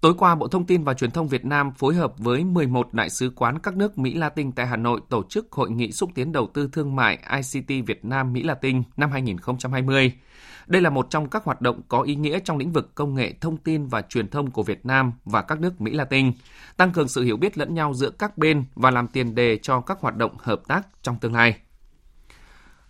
Tối 0.00 0.14
qua, 0.18 0.34
Bộ 0.34 0.48
Thông 0.48 0.64
tin 0.64 0.84
và 0.84 0.94
Truyền 0.94 1.10
thông 1.10 1.28
Việt 1.28 1.44
Nam 1.44 1.72
phối 1.72 1.94
hợp 1.94 2.12
với 2.18 2.44
11 2.44 2.94
đại 2.94 3.10
sứ 3.10 3.32
quán 3.36 3.58
các 3.58 3.76
nước 3.76 3.98
Mỹ 3.98 4.14
Latin 4.14 4.52
tại 4.52 4.66
Hà 4.66 4.76
Nội 4.76 5.00
tổ 5.08 5.22
chức 5.28 5.52
Hội 5.52 5.70
nghị 5.70 5.92
xúc 5.92 6.10
tiến 6.14 6.32
đầu 6.32 6.46
tư 6.54 6.68
thương 6.72 6.96
mại 6.96 7.18
ICT 7.32 7.86
Việt 7.86 8.04
Nam 8.04 8.32
Mỹ 8.32 8.42
Latin 8.42 8.82
năm 8.96 9.10
2020. 9.10 10.12
Đây 10.66 10.82
là 10.82 10.90
một 10.90 11.06
trong 11.10 11.28
các 11.28 11.44
hoạt 11.44 11.60
động 11.60 11.80
có 11.88 12.02
ý 12.02 12.14
nghĩa 12.14 12.38
trong 12.44 12.58
lĩnh 12.58 12.72
vực 12.72 12.94
công 12.94 13.14
nghệ 13.14 13.34
thông 13.40 13.56
tin 13.56 13.86
và 13.86 14.02
truyền 14.02 14.28
thông 14.28 14.50
của 14.50 14.62
Việt 14.62 14.86
Nam 14.86 15.12
và 15.24 15.42
các 15.42 15.60
nước 15.60 15.80
Mỹ 15.80 15.92
Latin, 15.92 16.32
tăng 16.76 16.92
cường 16.92 17.08
sự 17.08 17.22
hiểu 17.22 17.36
biết 17.36 17.58
lẫn 17.58 17.74
nhau 17.74 17.94
giữa 17.94 18.10
các 18.10 18.38
bên 18.38 18.64
và 18.74 18.90
làm 18.90 19.08
tiền 19.08 19.34
đề 19.34 19.58
cho 19.62 19.80
các 19.80 20.00
hoạt 20.00 20.16
động 20.16 20.36
hợp 20.38 20.60
tác 20.68 20.86
trong 21.02 21.16
tương 21.20 21.34
lai. 21.34 21.56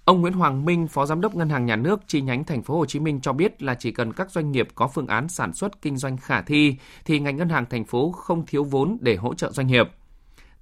Ông 0.09 0.21
Nguyễn 0.21 0.33
Hoàng 0.33 0.65
Minh, 0.65 0.89
Phó 0.89 1.07
Giám 1.07 1.21
đốc 1.21 1.35
Ngân 1.35 1.49
hàng 1.49 1.67
Nhà 1.67 1.77
nước 1.77 2.01
chi 2.07 2.21
nhánh 2.21 2.45
Thành 2.45 2.63
phố 2.63 2.79
Hồ 2.79 2.87
Chí 2.87 3.01
Minh 3.01 3.21
cho 3.21 3.33
biết 3.33 3.63
là 3.63 3.75
chỉ 3.75 3.93
cần 3.93 4.13
các 4.13 4.31
doanh 4.31 4.53
nghiệp 4.53 4.69
có 4.75 4.89
phương 4.89 5.07
án 5.07 5.29
sản 5.29 5.53
xuất 5.53 5.83
kinh 5.83 5.97
doanh 5.97 6.17
khả 6.17 6.43
thi 6.43 6.77
thì 7.05 7.21
ngành 7.21 7.37
ngân 7.37 7.49
hàng 7.49 7.67
thành 7.71 7.85
phố 7.85 8.13
không 8.13 8.47
thiếu 8.47 8.65
vốn 8.65 8.99
để 9.01 9.17
hỗ 9.17 9.35
trợ 9.35 9.53
doanh 9.53 9.67
nghiệp. 9.67 9.89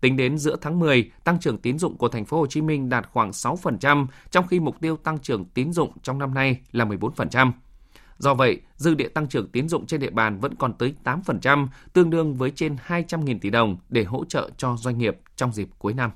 Tính 0.01 0.17
đến 0.17 0.39
giữa 0.39 0.57
tháng 0.61 0.79
10, 0.79 1.11
tăng 1.25 1.41
trưởng 1.41 1.59
tín 1.59 1.79
dụng 1.79 1.97
của 1.97 2.09
thành 2.09 2.25
phố 2.25 2.39
Hồ 2.39 2.47
Chí 2.47 2.61
Minh 2.61 2.89
đạt 2.89 3.09
khoảng 3.13 3.31
6%, 3.31 4.07
trong 4.31 4.47
khi 4.47 4.61
mục 4.61 4.81
tiêu 4.81 4.97
tăng 4.97 5.19
trưởng 5.19 5.45
tín 5.45 5.73
dụng 5.73 5.93
trong 6.03 6.19
năm 6.19 6.35
nay 6.35 6.61
là 6.73 6.85
14%. 6.85 7.53
Do 8.19 8.35
vậy, 8.35 8.61
dư 8.77 8.95
địa 8.95 9.09
tăng 9.09 9.29
trưởng 9.29 9.49
tín 9.49 9.69
dụng 9.69 9.87
trên 9.87 10.01
địa 10.01 10.11
bàn 10.11 10.41
vẫn 10.41 10.55
còn 10.55 10.73
tới 10.73 10.95
8%, 11.05 11.67
tương 11.93 12.11
đương 12.11 12.35
với 12.35 12.51
trên 12.51 12.77
200.000 12.87 13.39
tỷ 13.41 13.51
đồng 13.51 13.77
để 13.89 14.05
hỗ 14.05 14.25
trợ 14.25 14.51
cho 14.57 14.77
doanh 14.77 14.99
nghiệp 14.99 15.17
trong 15.37 15.53
dịp 15.53 15.69
cuối 15.79 15.95
năm. 15.95 16.11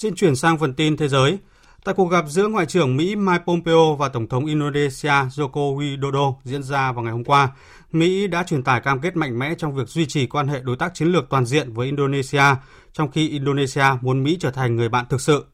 Xin 0.00 0.14
chuyển 0.14 0.36
sang 0.36 0.58
phần 0.58 0.74
tin 0.74 0.96
thế 0.96 1.08
giới. 1.08 1.38
Tại 1.84 1.94
cuộc 1.94 2.04
gặp 2.04 2.24
giữa 2.28 2.48
Ngoại 2.48 2.66
trưởng 2.66 2.96
Mỹ 2.96 3.16
Mike 3.16 3.42
Pompeo 3.46 3.96
và 3.98 4.08
Tổng 4.08 4.28
thống 4.28 4.46
Indonesia 4.46 5.08
Joko 5.08 5.76
Widodo 5.76 6.34
diễn 6.44 6.62
ra 6.62 6.92
vào 6.92 7.04
ngày 7.04 7.12
hôm 7.12 7.24
qua, 7.24 7.48
Mỹ 7.92 8.26
đã 8.26 8.42
truyền 8.42 8.62
tải 8.62 8.80
cam 8.80 9.00
kết 9.00 9.16
mạnh 9.16 9.38
mẽ 9.38 9.54
trong 9.58 9.74
việc 9.74 9.88
duy 9.88 10.06
trì 10.06 10.26
quan 10.26 10.48
hệ 10.48 10.60
đối 10.60 10.76
tác 10.76 10.94
chiến 10.94 11.08
lược 11.08 11.28
toàn 11.30 11.46
diện 11.46 11.72
với 11.72 11.86
Indonesia, 11.86 12.44
trong 12.92 13.10
khi 13.10 13.28
Indonesia 13.28 13.84
muốn 14.00 14.22
Mỹ 14.24 14.36
trở 14.40 14.50
thành 14.50 14.76
người 14.76 14.88
bạn 14.88 15.04
thực 15.08 15.20
sự. 15.20 15.46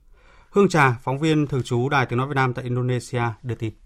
Hương 0.50 0.68
Trà, 0.68 0.96
phóng 1.02 1.18
viên 1.18 1.46
thường 1.46 1.62
trú 1.62 1.88
Đài 1.88 2.06
Tiếng 2.06 2.18
Nói 2.18 2.28
Việt 2.28 2.36
Nam 2.36 2.54
tại 2.54 2.64
Indonesia, 2.64 3.22
đưa 3.42 3.54
tin. 3.54 3.85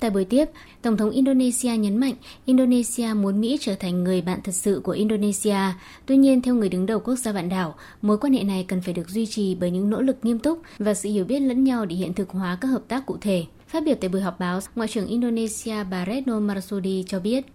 Tại 0.00 0.10
buổi 0.10 0.24
tiếp, 0.24 0.44
Tổng 0.82 0.96
thống 0.96 1.10
Indonesia 1.10 1.76
nhấn 1.76 1.96
mạnh 1.96 2.14
Indonesia 2.44 3.06
muốn 3.16 3.40
Mỹ 3.40 3.58
trở 3.60 3.74
thành 3.74 4.04
người 4.04 4.22
bạn 4.22 4.40
thật 4.44 4.54
sự 4.54 4.80
của 4.84 4.92
Indonesia. 4.92 5.58
Tuy 6.06 6.16
nhiên, 6.16 6.42
theo 6.42 6.54
người 6.54 6.68
đứng 6.68 6.86
đầu 6.86 7.00
quốc 7.00 7.16
gia 7.16 7.32
vạn 7.32 7.48
đảo, 7.48 7.74
mối 8.02 8.18
quan 8.18 8.32
hệ 8.32 8.42
này 8.42 8.64
cần 8.68 8.80
phải 8.80 8.94
được 8.94 9.08
duy 9.08 9.26
trì 9.26 9.54
bởi 9.54 9.70
những 9.70 9.90
nỗ 9.90 10.02
lực 10.02 10.16
nghiêm 10.22 10.38
túc 10.38 10.60
và 10.78 10.94
sự 10.94 11.08
hiểu 11.08 11.24
biết 11.24 11.40
lẫn 11.40 11.64
nhau 11.64 11.86
để 11.86 11.96
hiện 11.96 12.14
thực 12.14 12.30
hóa 12.30 12.58
các 12.60 12.68
hợp 12.68 12.82
tác 12.88 13.06
cụ 13.06 13.16
thể. 13.20 13.44
Phát 13.68 13.84
biểu 13.84 13.94
tại 14.00 14.08
buổi 14.08 14.20
họp 14.20 14.40
báo, 14.40 14.60
Ngoại 14.74 14.88
trưởng 14.88 15.06
Indonesia 15.06 15.84
bà 15.90 16.06
Marsudi 16.40 17.04
cho 17.08 17.20
biết 17.20 17.46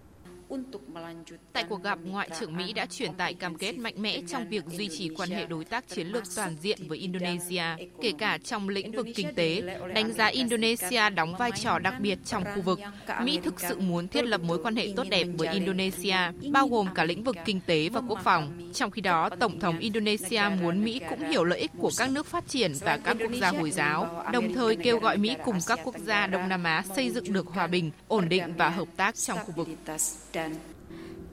Tại 1.52 1.64
cuộc 1.68 1.82
gặp, 1.82 1.98
Ngoại 2.04 2.30
trưởng 2.40 2.56
Mỹ 2.56 2.72
đã 2.72 2.86
truyền 2.86 3.14
tải 3.14 3.34
cam 3.34 3.54
kết 3.54 3.72
mạnh 3.72 3.94
mẽ 3.96 4.20
trong 4.28 4.48
việc 4.48 4.64
duy 4.66 4.88
trì 4.98 5.08
quan 5.08 5.30
hệ 5.30 5.46
đối 5.46 5.64
tác 5.64 5.88
chiến 5.88 6.06
lược 6.06 6.22
toàn 6.36 6.56
diện 6.62 6.78
với 6.88 6.98
Indonesia, 6.98 7.62
kể 8.02 8.12
cả 8.18 8.38
trong 8.44 8.68
lĩnh 8.68 8.92
vực 8.92 9.06
kinh 9.14 9.34
tế, 9.34 9.62
đánh 9.94 10.12
giá 10.12 10.26
Indonesia 10.26 11.10
đóng 11.10 11.34
vai 11.36 11.50
trò 11.62 11.78
đặc 11.78 11.94
biệt 12.00 12.18
trong 12.24 12.44
khu 12.54 12.62
vực. 12.62 12.80
Mỹ 13.22 13.40
thực 13.44 13.60
sự 13.60 13.78
muốn 13.78 14.08
thiết 14.08 14.24
lập 14.24 14.40
mối 14.40 14.58
quan 14.62 14.76
hệ 14.76 14.88
tốt 14.96 15.04
đẹp 15.10 15.26
với 15.38 15.48
Indonesia, 15.48 16.16
bao 16.50 16.68
gồm 16.68 16.88
cả 16.94 17.04
lĩnh 17.04 17.24
vực 17.24 17.36
kinh 17.44 17.60
tế 17.66 17.88
và 17.88 18.00
quốc 18.08 18.18
phòng. 18.24 18.70
Trong 18.74 18.90
khi 18.90 19.02
đó, 19.02 19.28
Tổng 19.28 19.60
thống 19.60 19.78
Indonesia 19.78 20.42
muốn 20.60 20.84
Mỹ 20.84 21.00
cũng 21.08 21.30
hiểu 21.30 21.44
lợi 21.44 21.58
ích 21.58 21.70
của 21.78 21.90
các 21.98 22.10
nước 22.10 22.26
phát 22.26 22.48
triển 22.48 22.72
và 22.80 22.96
các 23.04 23.16
quốc 23.20 23.32
gia 23.40 23.50
Hồi 23.50 23.70
giáo, 23.70 24.24
đồng 24.32 24.52
thời 24.54 24.76
kêu 24.76 24.98
gọi 24.98 25.16
Mỹ 25.16 25.36
cùng 25.44 25.58
các 25.66 25.80
quốc 25.84 25.98
gia 25.98 26.26
Đông 26.26 26.48
Nam 26.48 26.64
Á 26.64 26.82
xây 26.96 27.10
dựng 27.10 27.32
được 27.32 27.46
hòa 27.46 27.66
bình, 27.66 27.90
ổn 28.08 28.28
định 28.28 28.54
và 28.56 28.68
hợp 28.68 28.88
tác 28.96 29.14
trong 29.14 29.38
khu 29.38 29.52
vực. 29.56 29.68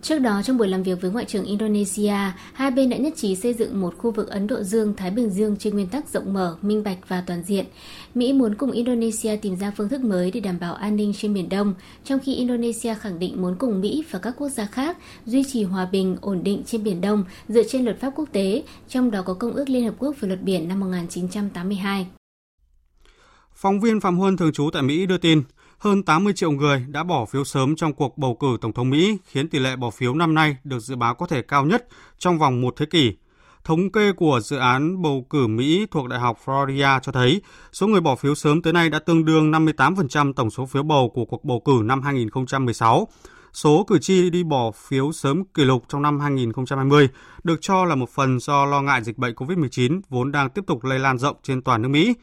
Trước 0.02 0.20
đó, 0.20 0.42
trong 0.44 0.58
buổi 0.58 0.68
làm 0.68 0.84
việc 0.84 1.02
với 1.02 1.12
Ngoại 1.12 1.26
trưởng 1.26 1.46
Indonesia, 1.46 2.16
hai 2.54 2.72
bên 2.72 2.90
đã 2.90 2.98
nhất 2.98 3.14
trí 3.16 3.36
xây 3.36 3.54
dựng 3.54 3.82
một 3.82 3.98
khu 3.98 4.12
vực 4.12 4.30
Ấn 4.30 4.48
Độ 4.48 4.64
Dương-Thái 4.64 5.12
Bình 5.12 5.30
Dương 5.30 5.56
trên 5.60 5.74
nguyên 5.74 5.88
tắc 5.88 6.10
rộng 6.10 6.34
mở, 6.34 6.58
minh 6.62 6.84
bạch 6.84 6.98
và 7.08 7.24
toàn 7.28 7.44
diện. 7.44 7.66
Mỹ 8.16 8.34
muốn 8.34 8.56
cùng 8.56 8.72
Indonesia 8.72 9.36
tìm 9.36 9.56
ra 9.56 9.72
phương 9.78 9.90
thức 9.90 10.02
mới 10.02 10.32
để 10.32 10.40
đảm 10.40 10.60
bảo 10.60 10.74
an 10.74 10.96
ninh 10.96 11.14
trên 11.18 11.34
Biển 11.34 11.50
Đông, 11.50 11.74
trong 12.04 12.20
khi 12.20 12.36
Indonesia 12.36 12.94
khẳng 12.94 13.20
định 13.20 13.42
muốn 13.42 13.56
cùng 13.56 13.82
Mỹ 13.82 14.04
và 14.12 14.20
các 14.20 14.34
quốc 14.38 14.50
gia 14.50 14.66
khác 14.66 14.98
duy 15.26 15.44
trì 15.44 15.64
hòa 15.64 15.86
bình, 15.92 16.18
ổn 16.22 16.44
định 16.44 16.64
trên 16.66 16.84
Biển 16.84 17.02
Đông 17.02 17.24
dựa 17.48 17.64
trên 17.64 17.86
luật 17.86 18.00
pháp 18.00 18.14
quốc 18.16 18.30
tế, 18.32 18.64
trong 18.88 19.12
đó 19.12 19.22
có 19.22 19.34
Công 19.34 19.54
ước 19.54 19.70
Liên 19.70 19.86
Hợp 19.86 19.94
Quốc 20.00 20.16
về 20.20 20.28
luật 20.28 20.42
biển 20.42 20.68
năm 20.68 20.80
1982. 20.80 22.08
Phóng 23.56 23.80
viên 23.80 24.00
Phạm 24.00 24.18
Huân 24.18 24.38
thường 24.38 24.54
trú 24.54 24.70
tại 24.74 24.82
Mỹ 24.82 25.06
đưa 25.06 25.18
tin, 25.18 25.44
hơn 25.80 26.04
80 26.04 26.34
triệu 26.34 26.52
người 26.52 26.86
đã 26.88 27.04
bỏ 27.04 27.26
phiếu 27.26 27.44
sớm 27.44 27.76
trong 27.76 27.94
cuộc 27.94 28.18
bầu 28.18 28.36
cử 28.40 28.58
Tổng 28.62 28.74
thống 28.74 28.90
Mỹ, 28.90 29.18
khiến 29.26 29.50
tỷ 29.50 29.60
lệ 29.60 29.76
bỏ 29.76 29.90
phiếu 29.90 30.16
năm 30.16 30.34
nay 30.34 30.58
được 30.64 30.80
dự 30.80 30.96
báo 30.96 31.16
có 31.16 31.28
thể 31.28 31.42
cao 31.42 31.66
nhất 31.66 31.88
trong 32.18 32.40
vòng 32.40 32.62
một 32.62 32.74
thế 32.78 32.86
kỷ. 32.86 33.14
Thống 33.64 33.92
kê 33.92 34.12
của 34.12 34.40
dự 34.44 34.58
án 34.58 35.02
bầu 35.02 35.26
cử 35.30 35.48
Mỹ 35.48 35.86
thuộc 35.92 36.08
Đại 36.08 36.20
học 36.20 36.38
Florida 36.46 37.00
cho 37.00 37.12
thấy 37.12 37.42
số 37.72 37.88
người 37.88 38.02
bỏ 38.02 38.16
phiếu 38.16 38.36
sớm 38.36 38.62
tới 38.62 38.74
nay 38.74 38.90
đã 38.90 39.00
tương 39.00 39.26
đương 39.26 39.52
58% 39.52 40.34
tổng 40.34 40.50
số 40.50 40.66
phiếu 40.66 40.84
bầu 40.84 41.12
của 41.16 41.26
cuộc 41.26 41.46
bầu 41.46 41.62
cử 41.66 41.82
năm 41.84 42.02
2016. 42.02 43.08
Số 43.54 43.86
cử 43.88 44.00
tri 44.00 44.30
đi 44.30 44.44
bỏ 44.44 44.72
phiếu 44.72 45.12
sớm 45.12 45.44
kỷ 45.46 45.64
lục 45.64 45.84
trong 45.88 46.02
năm 46.02 46.20
2020 46.20 47.10
được 47.44 47.62
cho 47.62 47.86
là 47.86 47.96
một 47.96 48.10
phần 48.10 48.40
do 48.40 48.66
lo 48.66 48.82
ngại 48.82 49.04
dịch 49.04 49.18
bệnh 49.18 49.36
COVID-19 49.36 50.02
vốn 50.10 50.32
đang 50.32 50.50
tiếp 50.50 50.62
tục 50.68 50.84
lây 50.84 51.00
lan 51.00 51.18
rộng 51.18 51.36
trên 51.44 51.62
toàn 51.62 51.82
nước 51.82 51.88
Mỹ. 51.88 52.14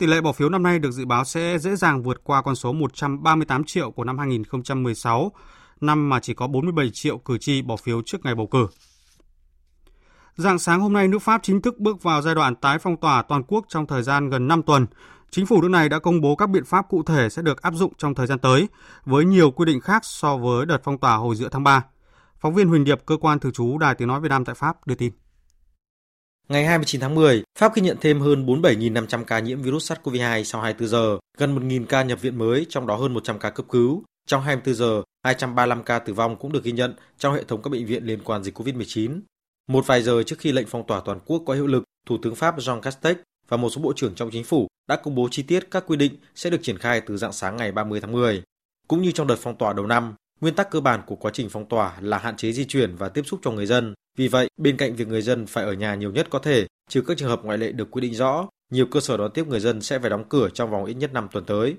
Tỷ 0.00 0.06
lệ 0.06 0.20
bỏ 0.20 0.32
phiếu 0.32 0.48
năm 0.48 0.62
nay 0.62 0.78
được 0.78 0.90
dự 0.90 1.04
báo 1.04 1.24
sẽ 1.24 1.58
dễ 1.58 1.76
dàng 1.76 2.02
vượt 2.02 2.20
qua 2.24 2.42
con 2.42 2.56
số 2.56 2.72
138 2.72 3.64
triệu 3.64 3.90
của 3.90 4.04
năm 4.04 4.18
2016, 4.18 5.32
năm 5.80 6.08
mà 6.08 6.20
chỉ 6.20 6.34
có 6.34 6.46
47 6.46 6.90
triệu 6.92 7.18
cử 7.18 7.38
tri 7.38 7.62
bỏ 7.62 7.76
phiếu 7.76 8.02
trước 8.06 8.18
ngày 8.24 8.34
bầu 8.34 8.46
cử. 8.46 8.66
Dạng 10.36 10.58
sáng 10.58 10.80
hôm 10.80 10.92
nay, 10.92 11.08
nước 11.08 11.18
Pháp 11.18 11.40
chính 11.42 11.62
thức 11.62 11.78
bước 11.78 12.02
vào 12.02 12.22
giai 12.22 12.34
đoạn 12.34 12.54
tái 12.54 12.78
phong 12.78 12.96
tỏa 12.96 13.22
toàn 13.22 13.42
quốc 13.42 13.64
trong 13.68 13.86
thời 13.86 14.02
gian 14.02 14.28
gần 14.28 14.48
5 14.48 14.62
tuần. 14.62 14.86
Chính 15.30 15.46
phủ 15.46 15.62
nước 15.62 15.68
này 15.68 15.88
đã 15.88 15.98
công 15.98 16.20
bố 16.20 16.36
các 16.36 16.50
biện 16.50 16.64
pháp 16.64 16.88
cụ 16.88 17.02
thể 17.02 17.28
sẽ 17.28 17.42
được 17.42 17.62
áp 17.62 17.74
dụng 17.74 17.92
trong 17.98 18.14
thời 18.14 18.26
gian 18.26 18.38
tới, 18.38 18.68
với 19.04 19.24
nhiều 19.24 19.50
quy 19.50 19.64
định 19.64 19.80
khác 19.80 20.04
so 20.04 20.36
với 20.36 20.66
đợt 20.66 20.80
phong 20.84 20.98
tỏa 20.98 21.16
hồi 21.16 21.36
giữa 21.36 21.48
tháng 21.48 21.64
3. 21.64 21.84
Phóng 22.40 22.54
viên 22.54 22.68
Huỳnh 22.68 22.84
Điệp, 22.84 22.98
cơ 23.06 23.16
quan 23.16 23.38
thường 23.38 23.52
trú 23.52 23.78
Đài 23.78 23.94
Tiếng 23.94 24.08
Nói 24.08 24.20
Việt 24.20 24.28
Nam 24.28 24.44
tại 24.44 24.54
Pháp 24.54 24.86
đưa 24.86 24.94
tin. 24.94 25.12
Ngày 26.50 26.66
29 26.66 27.00
tháng 27.00 27.14
10, 27.14 27.42
Pháp 27.58 27.74
ghi 27.74 27.82
nhận 27.82 27.96
thêm 28.00 28.20
hơn 28.20 28.46
47.500 28.46 29.24
ca 29.24 29.38
nhiễm 29.38 29.62
virus 29.62 29.92
SARS-CoV-2 29.92 30.42
sau 30.42 30.60
24 30.60 30.88
giờ, 30.88 31.18
gần 31.38 31.68
1.000 31.68 31.86
ca 31.86 32.02
nhập 32.02 32.20
viện 32.20 32.38
mới, 32.38 32.66
trong 32.68 32.86
đó 32.86 32.96
hơn 32.96 33.14
100 33.14 33.38
ca 33.38 33.50
cấp 33.50 33.66
cứu. 33.68 34.02
Trong 34.26 34.42
24 34.42 34.74
giờ, 34.74 35.02
235 35.24 35.82
ca 35.82 35.98
tử 35.98 36.12
vong 36.12 36.36
cũng 36.36 36.52
được 36.52 36.64
ghi 36.64 36.72
nhận 36.72 36.94
trong 37.18 37.34
hệ 37.34 37.44
thống 37.44 37.62
các 37.62 37.70
bệnh 37.70 37.86
viện 37.86 38.04
liên 38.04 38.20
quan 38.24 38.42
dịch 38.42 38.58
COVID-19. 38.58 39.20
Một 39.68 39.86
vài 39.86 40.02
giờ 40.02 40.22
trước 40.22 40.38
khi 40.38 40.52
lệnh 40.52 40.66
phong 40.66 40.86
tỏa 40.86 41.00
toàn 41.04 41.18
quốc 41.26 41.42
có 41.46 41.54
hiệu 41.54 41.66
lực, 41.66 41.84
Thủ 42.06 42.18
tướng 42.22 42.34
Pháp 42.34 42.58
Jean 42.58 42.80
Castex 42.80 43.16
và 43.48 43.56
một 43.56 43.70
số 43.70 43.80
bộ 43.80 43.92
trưởng 43.96 44.14
trong 44.14 44.30
chính 44.30 44.44
phủ 44.44 44.66
đã 44.88 44.96
công 44.96 45.14
bố 45.14 45.28
chi 45.30 45.42
tiết 45.42 45.70
các 45.70 45.84
quy 45.86 45.96
định 45.96 46.16
sẽ 46.34 46.50
được 46.50 46.62
triển 46.62 46.78
khai 46.78 47.00
từ 47.00 47.16
dạng 47.16 47.32
sáng 47.32 47.56
ngày 47.56 47.72
30 47.72 48.00
tháng 48.00 48.12
10. 48.12 48.42
Cũng 48.88 49.02
như 49.02 49.12
trong 49.12 49.26
đợt 49.26 49.36
phong 49.40 49.58
tỏa 49.58 49.72
đầu 49.72 49.86
năm, 49.86 50.14
nguyên 50.40 50.54
tắc 50.54 50.70
cơ 50.70 50.80
bản 50.80 51.00
của 51.06 51.16
quá 51.16 51.30
trình 51.34 51.48
phong 51.50 51.68
tỏa 51.68 51.92
là 52.00 52.18
hạn 52.18 52.36
chế 52.36 52.52
di 52.52 52.64
chuyển 52.64 52.96
và 52.96 53.08
tiếp 53.08 53.22
xúc 53.26 53.40
cho 53.42 53.50
người 53.50 53.66
dân. 53.66 53.94
Vì 54.18 54.28
vậy, 54.28 54.48
bên 54.56 54.76
cạnh 54.76 54.96
việc 54.96 55.08
người 55.08 55.22
dân 55.22 55.46
phải 55.46 55.64
ở 55.64 55.72
nhà 55.72 55.94
nhiều 55.94 56.12
nhất 56.12 56.26
có 56.30 56.38
thể, 56.38 56.66
trừ 56.88 57.02
các 57.06 57.16
trường 57.16 57.28
hợp 57.28 57.44
ngoại 57.44 57.58
lệ 57.58 57.72
được 57.72 57.90
quy 57.90 58.00
định 58.00 58.14
rõ, 58.14 58.48
nhiều 58.72 58.86
cơ 58.86 59.00
sở 59.00 59.16
đón 59.16 59.30
tiếp 59.34 59.46
người 59.46 59.60
dân 59.60 59.80
sẽ 59.80 59.98
phải 59.98 60.10
đóng 60.10 60.24
cửa 60.28 60.48
trong 60.54 60.70
vòng 60.70 60.84
ít 60.84 60.94
nhất 60.94 61.12
5 61.12 61.28
tuần 61.32 61.44
tới. 61.44 61.74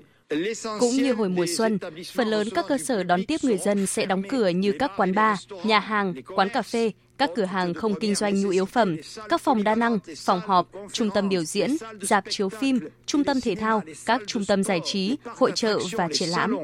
Cũng 0.80 0.90
như 0.90 1.12
hồi 1.12 1.28
mùa 1.28 1.46
xuân, 1.56 1.78
phần 2.14 2.28
lớn 2.28 2.48
các 2.54 2.64
cơ 2.68 2.78
sở 2.78 3.02
đón 3.02 3.24
tiếp 3.24 3.36
người 3.42 3.58
dân 3.58 3.86
sẽ 3.86 4.06
đóng 4.06 4.22
cửa 4.28 4.48
như 4.48 4.72
các 4.78 4.92
quán 4.96 5.14
bar, 5.14 5.38
nhà 5.64 5.78
hàng, 5.78 6.14
quán 6.36 6.48
cà 6.48 6.62
phê, 6.62 6.90
các 7.18 7.30
cửa 7.36 7.44
hàng 7.44 7.74
không 7.74 7.94
kinh 8.00 8.14
doanh 8.14 8.42
nhu 8.42 8.48
yếu 8.48 8.64
phẩm, 8.64 8.96
các 9.28 9.40
phòng 9.40 9.64
đa 9.64 9.74
năng, 9.74 9.98
phòng 10.16 10.40
họp, 10.46 10.70
trung 10.92 11.10
tâm 11.14 11.28
biểu 11.28 11.44
diễn, 11.44 11.76
dạp 12.00 12.24
chiếu 12.28 12.48
phim, 12.48 12.78
trung 13.06 13.24
tâm 13.24 13.40
thể 13.40 13.54
thao, 13.54 13.82
các 14.06 14.20
trung 14.26 14.44
tâm 14.44 14.64
giải 14.64 14.80
trí, 14.84 15.16
hội 15.24 15.52
trợ 15.54 15.78
và 15.92 16.08
triển 16.12 16.28
lãm. 16.28 16.56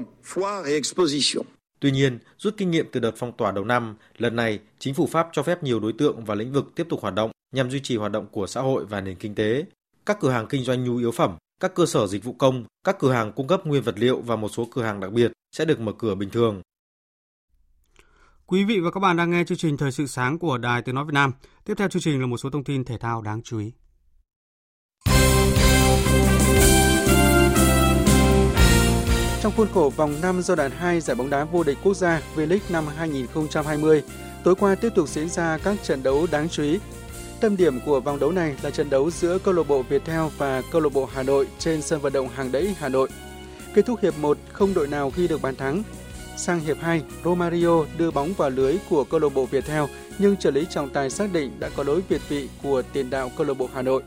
Tuy 1.80 1.90
nhiên, 1.90 2.18
rút 2.38 2.54
kinh 2.56 2.70
nghiệm 2.70 2.86
từ 2.92 3.00
đợt 3.00 3.12
phong 3.16 3.32
tỏa 3.36 3.52
đầu 3.52 3.64
năm, 3.64 3.96
lần 4.16 4.36
này 4.36 4.60
chính 4.78 4.94
phủ 4.94 5.06
Pháp 5.06 5.28
cho 5.32 5.42
phép 5.42 5.62
nhiều 5.62 5.80
đối 5.80 5.92
tượng 5.92 6.24
và 6.24 6.34
lĩnh 6.34 6.52
vực 6.52 6.72
tiếp 6.74 6.86
tục 6.88 7.00
hoạt 7.02 7.14
động 7.14 7.30
nhằm 7.52 7.70
duy 7.70 7.80
trì 7.80 7.96
hoạt 7.96 8.12
động 8.12 8.26
của 8.32 8.46
xã 8.46 8.60
hội 8.60 8.84
và 8.84 9.00
nền 9.00 9.16
kinh 9.16 9.34
tế. 9.34 9.64
Các 10.06 10.18
cửa 10.20 10.30
hàng 10.30 10.46
kinh 10.46 10.64
doanh 10.64 10.84
nhu 10.84 10.96
yếu 10.96 11.10
phẩm, 11.10 11.36
các 11.60 11.74
cơ 11.74 11.86
sở 11.86 12.06
dịch 12.06 12.24
vụ 12.24 12.32
công, 12.32 12.64
các 12.84 12.96
cửa 12.98 13.12
hàng 13.12 13.32
cung 13.32 13.46
cấp 13.46 13.66
nguyên 13.66 13.82
vật 13.82 13.98
liệu 13.98 14.20
và 14.20 14.36
một 14.36 14.48
số 14.48 14.68
cửa 14.70 14.82
hàng 14.82 15.00
đặc 15.00 15.12
biệt 15.12 15.32
sẽ 15.52 15.64
được 15.64 15.80
mở 15.80 15.92
cửa 15.98 16.14
bình 16.14 16.30
thường. 16.30 16.62
Quý 18.46 18.64
vị 18.64 18.80
và 18.80 18.90
các 18.90 19.00
bạn 19.00 19.16
đang 19.16 19.30
nghe 19.30 19.44
chương 19.44 19.58
trình 19.58 19.76
Thời 19.76 19.92
sự 19.92 20.06
sáng 20.06 20.38
của 20.38 20.58
Đài 20.58 20.82
Tiếng 20.82 20.94
Nói 20.94 21.04
Việt 21.04 21.14
Nam. 21.14 21.32
Tiếp 21.64 21.74
theo 21.76 21.88
chương 21.88 22.02
trình 22.02 22.20
là 22.20 22.26
một 22.26 22.36
số 22.36 22.50
thông 22.50 22.64
tin 22.64 22.84
thể 22.84 22.98
thao 22.98 23.22
đáng 23.22 23.42
chú 23.42 23.58
ý. 23.58 23.72
Trong 29.42 29.53
khuôn 29.57 29.68
khổ 29.74 29.92
vòng 29.96 30.14
5 30.22 30.42
giai 30.42 30.57
đoạn 30.57 30.70
2 30.70 31.01
giải 31.01 31.14
bóng 31.14 31.31
đá 31.31 31.44
vô 31.44 31.62
địch 31.62 31.79
quốc 31.83 31.94
gia 31.94 32.22
V-League 32.37 32.59
năm 32.70 32.87
2020, 32.96 34.03
tối 34.44 34.55
qua 34.55 34.74
tiếp 34.74 34.88
tục 34.94 35.09
diễn 35.09 35.29
ra 35.29 35.59
các 35.59 35.77
trận 35.83 36.03
đấu 36.03 36.27
đáng 36.31 36.48
chú 36.48 36.62
ý. 36.62 36.79
Tâm 37.40 37.57
điểm 37.57 37.81
của 37.87 38.01
vòng 38.01 38.18
đấu 38.18 38.33
này 38.33 38.57
là 38.62 38.70
trận 38.70 38.90
đấu 38.90 39.11
giữa 39.11 39.38
câu 39.38 39.55
lạc 39.55 39.68
bộ 39.68 39.83
Viettel 39.83 40.20
và 40.38 40.62
câu 40.72 40.81
lạc 40.81 40.92
bộ 40.92 41.09
Hà 41.12 41.22
Nội 41.22 41.46
trên 41.59 41.83
sân 41.83 42.01
vận 42.01 42.12
động 42.12 42.29
Hàng 42.29 42.53
Đẫy, 42.53 42.74
Hà 42.79 42.88
Nội. 42.88 43.09
Kết 43.74 43.87
thúc 43.87 44.01
hiệp 44.03 44.18
1, 44.18 44.38
không 44.53 44.74
đội 44.74 44.87
nào 44.87 45.12
ghi 45.16 45.29
được 45.29 45.42
bàn 45.42 45.57
thắng. 45.57 45.83
Sang 46.37 46.61
hiệp 46.61 46.77
2, 46.81 47.03
Romario 47.24 47.85
đưa 47.98 48.11
bóng 48.11 48.33
vào 48.37 48.51
lưới 48.51 48.77
của 48.90 49.05
câu 49.05 49.20
lạc 49.20 49.35
bộ 49.35 49.46
Viettel 49.46 49.83
nhưng 50.18 50.37
trợ 50.37 50.51
lý 50.51 50.66
trọng 50.70 50.90
tài 50.90 51.11
xác 51.11 51.33
định 51.33 51.51
đã 51.59 51.70
có 51.77 51.83
lỗi 51.83 52.03
việt 52.09 52.20
vị 52.29 52.48
của 52.62 52.83
tiền 52.92 53.11
đạo 53.11 53.31
câu 53.37 53.46
lạc 53.46 53.55
bộ 53.55 53.68
Hà 53.74 53.83
Nội. 53.83 54.03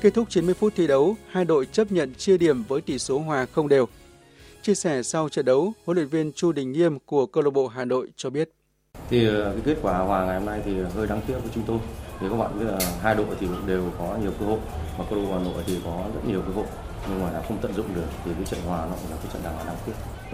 Kết 0.00 0.14
thúc 0.14 0.30
90 0.30 0.54
phút 0.54 0.72
thi 0.76 0.86
đấu, 0.86 1.16
hai 1.30 1.44
đội 1.44 1.66
chấp 1.72 1.92
nhận 1.92 2.14
chia 2.14 2.38
điểm 2.38 2.62
với 2.68 2.80
tỷ 2.80 2.98
số 2.98 3.18
hòa 3.18 3.46
không 3.54 3.68
đều. 3.68 3.88
Chia 4.64 4.74
sẻ 4.74 5.02
sau 5.02 5.28
trận 5.28 5.44
đấu, 5.44 5.72
huấn 5.84 5.96
luyện 5.96 6.08
viên 6.08 6.32
Chu 6.32 6.52
Đình 6.52 6.72
Nghiêm 6.72 6.98
của 7.06 7.26
câu 7.26 7.42
lạc 7.42 7.50
bộ 7.50 7.66
Hà 7.66 7.84
Nội 7.84 8.08
cho 8.16 8.30
biết. 8.30 8.50
Thì 9.10 9.26
ờ, 9.26 9.52
cái 9.52 9.62
kết 9.64 9.76
quả 9.82 9.98
hòa 9.98 10.26
ngày 10.26 10.38
hôm 10.38 10.46
nay 10.46 10.60
thì 10.64 10.72
hơi 10.94 11.06
đáng 11.06 11.20
tiếc 11.26 11.34
với 11.34 11.50
chúng 11.54 11.64
tôi. 11.66 11.78
Thì 12.20 12.26
các 12.30 12.36
bạn 12.36 12.58
biết 12.58 12.64
là 12.68 12.78
hai 13.02 13.14
đội 13.14 13.26
thì 13.40 13.48
đều 13.66 13.84
có 13.98 14.18
nhiều 14.22 14.32
cơ 14.40 14.46
hội, 14.46 14.58
mà 14.98 15.04
câu 15.10 15.18
lạc 15.18 15.24
bộ 15.24 15.38
Hà 15.38 15.44
Nội 15.44 15.62
thì 15.66 15.78
có 15.84 16.04
rất 16.14 16.20
nhiều 16.28 16.42
cơ 16.46 16.52
hội 16.52 16.66
nhưng 17.08 17.22
mà 17.22 17.30
đã 17.32 17.42
không 17.48 17.58
tận 17.62 17.72
dụng 17.74 17.94
được 17.94 18.06
thì 18.24 18.30
cái 18.34 18.44
trận 18.44 18.60
hòa 18.66 18.86
nó 18.90 18.96
cũng 19.02 19.10
là 19.10 19.16
cái 19.16 19.32
trận 19.32 19.42
đáng 19.44 19.66
đáng 19.66 19.76
tiếc. 19.86 19.92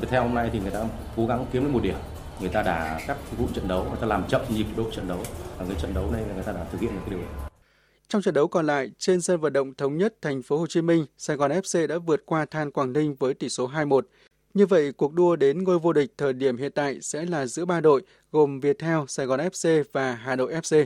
Theo 0.09 0.23
hôm 0.23 0.35
nay 0.35 0.51
thì 0.53 0.61
người 0.61 0.71
ta 0.71 0.85
cố 1.17 1.27
gắng 1.27 1.47
kiếm 1.53 1.65
được 1.65 1.71
một 1.73 1.83
điểm 1.83 1.97
người 2.41 2.49
ta 2.49 2.63
đã 2.63 3.01
các 3.07 3.17
vụ 3.39 3.47
trận 3.55 3.69
đấu 3.69 3.85
người 3.85 3.99
ta 4.01 4.07
làm 4.07 4.25
chậm 4.29 4.41
nhịp 4.49 4.67
độ 4.77 4.85
trận 4.91 5.09
đấu 5.09 5.19
và 5.59 5.65
cái 5.69 5.77
trận 5.83 5.95
đấu 5.95 6.11
này 6.13 6.23
là 6.29 6.35
người 6.35 6.45
ta 6.45 6.53
đã 6.53 6.65
thực 6.73 6.81
hiện 6.81 6.91
được 6.95 7.01
cái 7.07 7.11
điều 7.11 7.19
đó 7.19 7.50
trong 8.11 8.23
trận 8.23 8.35
đấu 8.35 8.49
còn 8.49 8.67
lại, 8.67 8.91
trên 8.99 9.21
sân 9.21 9.41
vận 9.41 9.53
động 9.53 9.75
thống 9.75 9.99
nhất 9.99 10.15
thành 10.23 10.43
phố 10.43 10.59
Hồ 10.59 10.67
Chí 10.67 10.83
Minh, 10.83 11.07
Sài 11.19 11.37
Gòn 11.37 11.51
FC 11.51 11.87
đã 11.87 11.99
vượt 11.99 12.27
qua 12.27 12.45
Than 12.45 12.71
Quảng 12.71 12.93
Ninh 12.93 13.15
với 13.15 13.35
tỷ 13.35 13.49
số 13.49 13.69
2-1. 13.69 14.01
Như 14.55 14.67
vậy, 14.67 14.93
cuộc 14.93 15.13
đua 15.13 15.37
đến 15.37 15.65
ngôi 15.65 15.79
vô 15.79 15.93
địch 15.93 16.13
thời 16.19 16.33
điểm 16.33 16.57
hiện 16.57 16.73
tại 16.73 17.01
sẽ 17.01 17.25
là 17.25 17.47
giữa 17.47 17.65
ba 17.65 17.81
đội 17.81 18.03
gồm 18.33 18.61
Viettel, 18.61 18.99
Sài 19.09 19.27
Gòn 19.27 19.41
FC 19.41 19.85
và 19.93 20.15
Hà 20.15 20.37
Nội 20.37 20.53
FC. 20.53 20.85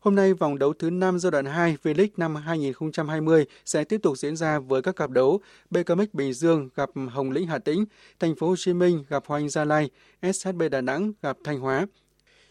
Hôm 0.00 0.14
nay, 0.14 0.34
vòng 0.34 0.58
đấu 0.58 0.72
thứ 0.72 0.90
5 0.90 1.18
giai 1.18 1.30
đoạn 1.30 1.44
2 1.44 1.76
V-League 1.82 2.08
năm 2.16 2.36
2020 2.36 3.46
sẽ 3.64 3.84
tiếp 3.84 4.00
tục 4.02 4.18
diễn 4.18 4.36
ra 4.36 4.58
với 4.58 4.82
các 4.82 4.96
cặp 4.96 5.10
đấu 5.10 5.40
BKMX 5.70 6.08
Bình 6.12 6.32
Dương 6.32 6.68
gặp 6.74 6.90
Hồng 7.10 7.30
Lĩnh 7.30 7.46
Hà 7.46 7.58
Tĩnh, 7.58 7.84
Thành 8.20 8.34
phố 8.34 8.48
Hồ 8.48 8.54
Chí 8.58 8.72
Minh 8.72 9.04
gặp 9.08 9.24
Hoành 9.26 9.48
Gia 9.48 9.64
Lai, 9.64 9.90
SHB 10.22 10.62
Đà 10.70 10.80
Nẵng 10.80 11.12
gặp 11.22 11.36
Thanh 11.44 11.58
Hóa. 11.58 11.86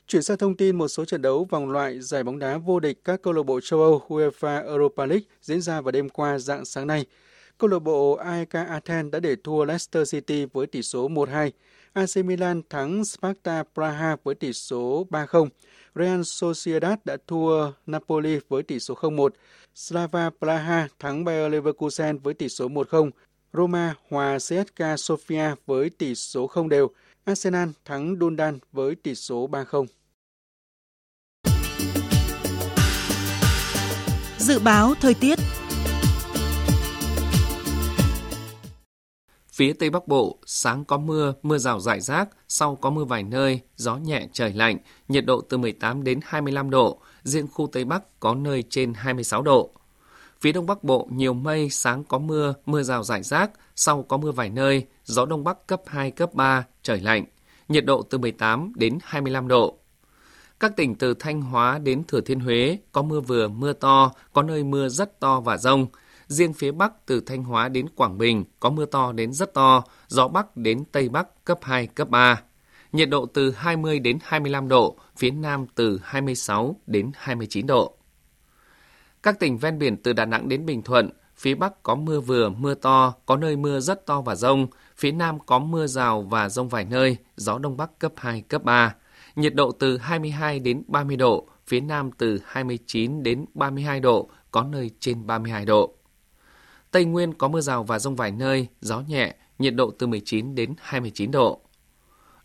Chuyển 0.07 0.23
sang 0.23 0.37
thông 0.37 0.57
tin 0.57 0.75
một 0.75 0.87
số 0.87 1.05
trận 1.05 1.21
đấu 1.21 1.47
vòng 1.49 1.71
loại 1.71 2.01
giải 2.01 2.23
bóng 2.23 2.39
đá 2.39 2.57
vô 2.57 2.79
địch 2.79 2.99
các 3.03 3.21
câu 3.21 3.33
lạc 3.33 3.43
bộ 3.43 3.59
châu 3.61 3.81
Âu 3.81 4.01
UEFA 4.07 4.65
Europa 4.65 5.05
League 5.05 5.25
diễn 5.41 5.61
ra 5.61 5.81
vào 5.81 5.91
đêm 5.91 6.09
qua 6.09 6.39
dạng 6.39 6.65
sáng 6.65 6.87
nay. 6.87 7.05
Câu 7.57 7.69
lạc 7.69 7.79
bộ 7.79 8.13
AEK 8.13 8.49
Athens 8.49 9.11
đã 9.11 9.19
để 9.19 9.35
thua 9.43 9.65
Leicester 9.65 10.11
City 10.11 10.45
với 10.45 10.67
tỷ 10.67 10.81
số 10.81 11.09
1-2. 11.09 11.51
AC 11.93 12.25
Milan 12.25 12.61
thắng 12.69 13.05
Sparta 13.05 13.63
Praha 13.73 14.15
với 14.23 14.35
tỷ 14.35 14.53
số 14.53 15.07
3-0. 15.09 15.47
Real 15.95 16.21
Sociedad 16.23 16.99
đã 17.05 17.17
thua 17.27 17.71
Napoli 17.85 18.39
với 18.49 18.63
tỷ 18.63 18.79
số 18.79 18.93
0-1. 18.93 19.29
Slava 19.75 20.29
Praha 20.39 20.87
thắng 20.99 21.23
Bayer 21.25 21.51
Leverkusen 21.51 22.17
với 22.17 22.33
tỷ 22.33 22.49
số 22.49 22.67
1-0. 22.67 23.09
Roma 23.53 23.95
hòa 24.09 24.37
CSKA 24.37 24.95
Sofia 24.95 25.55
với 25.65 25.89
tỷ 25.89 26.15
số 26.15 26.47
không 26.47 26.69
đều. 26.69 26.89
Arsenal 27.25 27.69
thắng 27.85 28.15
Dundan 28.19 28.59
với 28.71 28.95
tỷ 28.95 29.15
số 29.15 29.49
3-0. 29.51 29.85
Dự 34.37 34.59
báo 34.59 34.93
thời 35.01 35.13
tiết 35.13 35.39
Phía 39.53 39.73
Tây 39.73 39.89
Bắc 39.89 40.07
Bộ, 40.07 40.37
sáng 40.45 40.85
có 40.85 40.97
mưa, 40.97 41.33
mưa 41.43 41.57
rào 41.57 41.79
rải 41.79 42.01
rác, 42.01 42.29
sau 42.47 42.75
có 42.75 42.89
mưa 42.89 43.03
vài 43.03 43.23
nơi, 43.23 43.59
gió 43.75 43.95
nhẹ 43.95 44.27
trời 44.33 44.53
lạnh, 44.53 44.77
nhiệt 45.07 45.25
độ 45.25 45.41
từ 45.41 45.57
18 45.57 46.03
đến 46.03 46.19
25 46.23 46.69
độ, 46.69 46.99
riêng 47.23 47.47
khu 47.47 47.67
Tây 47.71 47.85
Bắc 47.85 48.19
có 48.19 48.35
nơi 48.35 48.63
trên 48.69 48.93
26 48.93 49.41
độ. 49.41 49.71
Phía 50.41 50.51
Đông 50.51 50.65
Bắc 50.65 50.83
Bộ 50.83 51.07
nhiều 51.11 51.33
mây, 51.33 51.69
sáng 51.69 52.03
có 52.03 52.17
mưa, 52.17 52.53
mưa 52.65 52.83
rào 52.83 53.03
rải 53.03 53.23
rác, 53.23 53.51
sau 53.75 54.03
có 54.03 54.17
mưa 54.17 54.31
vài 54.31 54.49
nơi, 54.49 54.85
gió 55.03 55.25
Đông 55.25 55.43
Bắc 55.43 55.67
cấp 55.67 55.81
2, 55.85 56.11
cấp 56.11 56.33
3, 56.33 56.65
trời 56.81 56.99
lạnh, 56.99 57.25
nhiệt 57.67 57.85
độ 57.85 58.01
từ 58.01 58.17
18 58.17 58.73
đến 58.75 58.97
25 59.03 59.47
độ. 59.47 59.77
Các 60.59 60.75
tỉnh 60.75 60.95
từ 60.95 61.13
Thanh 61.13 61.41
Hóa 61.41 61.79
đến 61.79 62.03
Thừa 62.07 62.21
Thiên 62.21 62.39
Huế 62.39 62.77
có 62.91 63.01
mưa 63.01 63.19
vừa, 63.19 63.47
mưa 63.47 63.73
to, 63.73 64.11
có 64.33 64.43
nơi 64.43 64.63
mưa 64.63 64.89
rất 64.89 65.19
to 65.19 65.39
và 65.39 65.57
rông, 65.57 65.87
Riêng 66.27 66.53
phía 66.53 66.71
Bắc 66.71 67.05
từ 67.05 67.21
Thanh 67.21 67.43
Hóa 67.43 67.69
đến 67.69 67.89
Quảng 67.95 68.17
Bình 68.17 68.45
có 68.59 68.69
mưa 68.69 68.85
to 68.85 69.11
đến 69.11 69.33
rất 69.33 69.53
to, 69.53 69.83
gió 70.07 70.27
Bắc 70.27 70.57
đến 70.57 70.83
Tây 70.91 71.09
Bắc 71.09 71.45
cấp 71.45 71.59
2, 71.61 71.87
cấp 71.87 72.09
3. 72.09 72.41
Nhiệt 72.91 73.09
độ 73.09 73.25
từ 73.25 73.51
20 73.51 73.99
đến 73.99 74.17
25 74.21 74.67
độ, 74.67 74.97
phía 75.17 75.31
Nam 75.31 75.65
từ 75.75 75.99
26 76.03 76.75
đến 76.87 77.11
29 77.15 77.67
độ. 77.67 77.97
Các 79.23 79.39
tỉnh 79.39 79.57
ven 79.57 79.79
biển 79.79 79.97
từ 79.97 80.13
Đà 80.13 80.25
Nẵng 80.25 80.49
đến 80.49 80.65
Bình 80.65 80.81
Thuận, 80.81 81.09
phía 81.35 81.55
Bắc 81.55 81.83
có 81.83 81.95
mưa 81.95 82.19
vừa, 82.19 82.49
mưa 82.49 82.73
to, 82.73 83.13
có 83.25 83.37
nơi 83.37 83.55
mưa 83.55 83.79
rất 83.79 84.05
to 84.05 84.21
và 84.21 84.35
rông, 84.35 84.67
phía 84.97 85.11
Nam 85.11 85.39
có 85.39 85.59
mưa 85.59 85.87
rào 85.87 86.21
và 86.21 86.49
rông 86.49 86.69
vài 86.69 86.85
nơi, 86.85 87.17
gió 87.35 87.57
Đông 87.57 87.77
Bắc 87.77 87.99
cấp 87.99 88.13
2, 88.15 88.41
cấp 88.41 88.63
3. 88.63 88.95
Nhiệt 89.35 89.55
độ 89.55 89.71
từ 89.71 89.97
22 89.97 90.59
đến 90.59 90.83
30 90.87 91.15
độ, 91.15 91.47
phía 91.67 91.79
Nam 91.79 92.11
từ 92.11 92.39
29 92.45 93.23
đến 93.23 93.45
32 93.53 93.99
độ, 93.99 94.29
có 94.51 94.63
nơi 94.63 94.91
trên 94.99 95.27
32 95.27 95.65
độ. 95.65 95.93
Tây 96.91 97.05
Nguyên 97.05 97.33
có 97.33 97.47
mưa 97.47 97.61
rào 97.61 97.83
và 97.83 97.99
rông 97.99 98.15
vài 98.15 98.31
nơi, 98.31 98.67
gió 98.81 98.99
nhẹ, 98.99 99.35
nhiệt 99.59 99.75
độ 99.75 99.91
từ 99.99 100.07
19 100.07 100.55
đến 100.55 100.73
29 100.81 101.31
độ. 101.31 101.61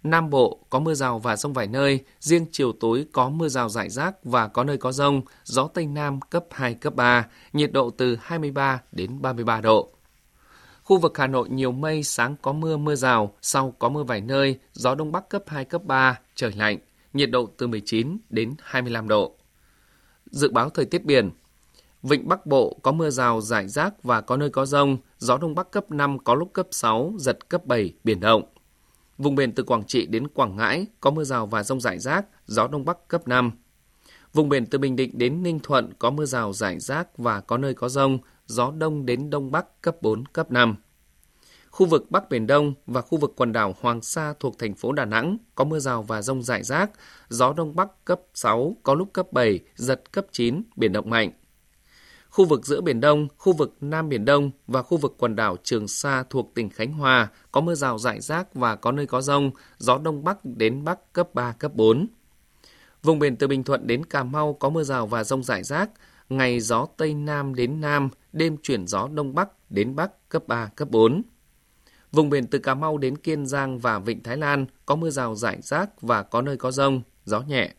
Nam 0.02 0.30
Bộ 0.30 0.58
có 0.70 0.78
mưa 0.78 0.94
rào 0.94 1.18
và 1.18 1.36
rông 1.36 1.52
vài 1.52 1.66
nơi, 1.66 2.04
riêng 2.20 2.46
chiều 2.52 2.72
tối 2.72 3.06
có 3.12 3.28
mưa 3.28 3.48
rào 3.48 3.68
rải 3.68 3.90
rác 3.90 4.24
và 4.24 4.48
có 4.48 4.64
nơi 4.64 4.78
có 4.78 4.92
rông, 4.92 5.22
gió 5.44 5.68
Tây 5.68 5.86
Nam 5.86 6.20
cấp 6.20 6.44
2, 6.50 6.74
cấp 6.74 6.94
3, 6.94 7.26
nhiệt 7.52 7.72
độ 7.72 7.90
từ 7.90 8.18
23 8.22 8.80
đến 8.92 9.22
33 9.22 9.60
độ. 9.60 9.97
Khu 10.88 10.98
vực 10.98 11.18
Hà 11.18 11.26
Nội 11.26 11.48
nhiều 11.48 11.72
mây, 11.72 12.02
sáng 12.02 12.36
có 12.42 12.52
mưa, 12.52 12.76
mưa 12.76 12.94
rào, 12.94 13.34
sau 13.42 13.74
có 13.78 13.88
mưa 13.88 14.02
vài 14.02 14.20
nơi, 14.20 14.58
gió 14.72 14.94
Đông 14.94 15.12
Bắc 15.12 15.28
cấp 15.28 15.42
2, 15.46 15.64
cấp 15.64 15.84
3, 15.84 16.20
trời 16.34 16.52
lạnh, 16.56 16.78
nhiệt 17.12 17.30
độ 17.30 17.48
từ 17.56 17.66
19 17.66 18.18
đến 18.30 18.54
25 18.62 19.08
độ. 19.08 19.34
Dự 20.30 20.50
báo 20.50 20.70
thời 20.70 20.84
tiết 20.84 21.04
biển, 21.04 21.30
Vịnh 22.02 22.28
Bắc 22.28 22.46
Bộ 22.46 22.76
có 22.82 22.92
mưa 22.92 23.10
rào 23.10 23.40
rải 23.40 23.68
rác 23.68 24.02
và 24.02 24.20
có 24.20 24.36
nơi 24.36 24.50
có 24.50 24.66
rông, 24.66 24.96
gió 25.18 25.38
Đông 25.38 25.54
Bắc 25.54 25.70
cấp 25.70 25.90
5 25.90 26.18
có 26.18 26.34
lúc 26.34 26.52
cấp 26.52 26.66
6, 26.70 27.14
giật 27.18 27.48
cấp 27.48 27.66
7, 27.66 27.94
biển 28.04 28.20
động. 28.20 28.42
Vùng 29.18 29.34
biển 29.34 29.52
từ 29.52 29.62
Quảng 29.62 29.84
Trị 29.84 30.06
đến 30.06 30.28
Quảng 30.28 30.56
Ngãi 30.56 30.86
có 31.00 31.10
mưa 31.10 31.24
rào 31.24 31.46
và 31.46 31.62
rông 31.62 31.80
rải 31.80 31.98
rác, 31.98 32.26
gió 32.46 32.68
Đông 32.68 32.84
Bắc 32.84 33.08
cấp 33.08 33.28
5. 33.28 33.50
Vùng 34.32 34.48
biển 34.48 34.66
từ 34.66 34.78
Bình 34.78 34.96
Định 34.96 35.10
đến 35.14 35.42
Ninh 35.42 35.60
Thuận 35.62 35.92
có 35.98 36.10
mưa 36.10 36.24
rào 36.24 36.52
rải 36.52 36.80
rác 36.80 37.18
và 37.18 37.40
có 37.40 37.58
nơi 37.58 37.74
có 37.74 37.88
rông, 37.88 38.18
gió 38.48 38.70
Đông 38.70 39.06
đến 39.06 39.30
Đông 39.30 39.50
Bắc 39.50 39.82
cấp 39.82 39.96
4, 40.02 40.24
cấp 40.26 40.50
5. 40.50 40.76
Khu 41.70 41.86
vực 41.86 42.10
Bắc 42.10 42.30
Biển 42.30 42.46
Đông 42.46 42.74
và 42.86 43.00
khu 43.00 43.18
vực 43.18 43.32
quần 43.36 43.52
đảo 43.52 43.74
Hoàng 43.80 44.02
Sa 44.02 44.34
thuộc 44.40 44.58
thành 44.58 44.74
phố 44.74 44.92
Đà 44.92 45.04
Nẵng 45.04 45.36
có 45.54 45.64
mưa 45.64 45.78
rào 45.78 46.02
và 46.02 46.22
rông 46.22 46.42
rải 46.42 46.62
rác, 46.62 46.90
gió 47.28 47.52
Đông 47.52 47.76
Bắc 47.76 48.04
cấp 48.04 48.20
6, 48.34 48.76
có 48.82 48.94
lúc 48.94 49.12
cấp 49.12 49.32
7, 49.32 49.60
giật 49.74 50.12
cấp 50.12 50.26
9, 50.32 50.62
biển 50.76 50.92
động 50.92 51.10
mạnh 51.10 51.32
khu 52.30 52.44
vực 52.44 52.66
giữa 52.66 52.80
Biển 52.80 53.00
Đông, 53.00 53.28
khu 53.36 53.52
vực 53.52 53.76
Nam 53.80 54.08
Biển 54.08 54.24
Đông 54.24 54.50
và 54.66 54.82
khu 54.82 54.98
vực 54.98 55.14
quần 55.18 55.36
đảo 55.36 55.56
Trường 55.62 55.88
Sa 55.88 56.24
thuộc 56.30 56.54
tỉnh 56.54 56.70
Khánh 56.70 56.92
Hòa 56.92 57.28
có 57.52 57.60
mưa 57.60 57.74
rào 57.74 57.98
rải 57.98 58.20
rác 58.20 58.54
và 58.54 58.76
có 58.76 58.92
nơi 58.92 59.06
có 59.06 59.20
rông, 59.20 59.50
gió 59.78 59.98
Đông 59.98 60.24
Bắc 60.24 60.38
đến 60.44 60.84
Bắc 60.84 61.12
cấp 61.12 61.34
3, 61.34 61.52
cấp 61.52 61.74
4. 61.74 62.06
Vùng 63.02 63.18
biển 63.18 63.36
từ 63.36 63.46
Bình 63.46 63.64
Thuận 63.64 63.86
đến 63.86 64.04
Cà 64.04 64.22
Mau 64.22 64.54
có 64.54 64.68
mưa 64.68 64.82
rào 64.82 65.06
và 65.06 65.24
rông 65.24 65.42
rải 65.42 65.62
rác, 65.62 65.90
ngày 66.28 66.60
gió 66.60 66.86
Tây 66.96 67.14
Nam 67.14 67.54
đến 67.54 67.80
Nam, 67.80 68.08
đêm 68.32 68.56
chuyển 68.62 68.86
gió 68.86 69.08
Đông 69.14 69.34
Bắc 69.34 69.70
đến 69.70 69.96
Bắc 69.96 70.28
cấp 70.28 70.42
3, 70.46 70.66
cấp 70.66 70.90
4. 70.90 71.22
Vùng 72.12 72.30
biển 72.30 72.46
từ 72.46 72.58
Cà 72.58 72.74
Mau 72.74 72.98
đến 72.98 73.16
Kiên 73.16 73.46
Giang 73.46 73.78
và 73.78 73.98
Vịnh 73.98 74.22
Thái 74.22 74.36
Lan 74.36 74.66
có 74.86 74.96
mưa 74.96 75.10
rào 75.10 75.34
rải 75.34 75.58
rác 75.62 76.02
và 76.02 76.22
có 76.22 76.42
nơi 76.42 76.56
có 76.56 76.70
rông, 76.70 77.02
gió 77.24 77.40
nhẹ. 77.40 77.74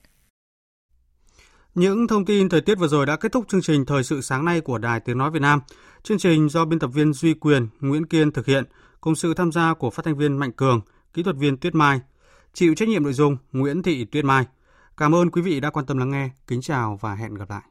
Những 1.75 2.07
thông 2.07 2.25
tin 2.25 2.49
thời 2.49 2.62
tiết 2.62 2.75
vừa 2.75 2.88
rồi 2.88 3.05
đã 3.05 3.15
kết 3.15 3.31
thúc 3.31 3.47
chương 3.47 3.62
trình 3.62 3.85
Thời 3.85 4.03
sự 4.03 4.21
sáng 4.21 4.45
nay 4.45 4.62
của 4.62 4.77
Đài 4.77 4.99
Tiếng 4.99 5.17
Nói 5.17 5.31
Việt 5.31 5.41
Nam. 5.41 5.62
Chương 6.03 6.17
trình 6.17 6.49
do 6.49 6.65
biên 6.65 6.79
tập 6.79 6.88
viên 6.88 7.13
Duy 7.13 7.33
Quyền, 7.33 7.67
Nguyễn 7.79 8.05
Kiên 8.05 8.31
thực 8.31 8.45
hiện, 8.45 8.63
cùng 9.01 9.15
sự 9.15 9.33
tham 9.33 9.51
gia 9.51 9.73
của 9.73 9.89
phát 9.89 10.05
thanh 10.05 10.17
viên 10.17 10.38
Mạnh 10.38 10.51
Cường, 10.51 10.81
kỹ 11.13 11.23
thuật 11.23 11.35
viên 11.35 11.57
Tuyết 11.57 11.75
Mai. 11.75 12.01
Chịu 12.53 12.75
trách 12.75 12.89
nhiệm 12.89 13.03
nội 13.03 13.13
dung 13.13 13.38
Nguyễn 13.51 13.83
Thị 13.83 14.05
Tuyết 14.05 14.25
Mai. 14.25 14.45
Cảm 14.97 15.15
ơn 15.15 15.31
quý 15.31 15.41
vị 15.41 15.59
đã 15.59 15.69
quan 15.69 15.85
tâm 15.85 15.97
lắng 15.97 16.09
nghe. 16.09 16.29
Kính 16.47 16.62
chào 16.62 16.97
và 17.01 17.15
hẹn 17.15 17.33
gặp 17.33 17.49
lại. 17.49 17.62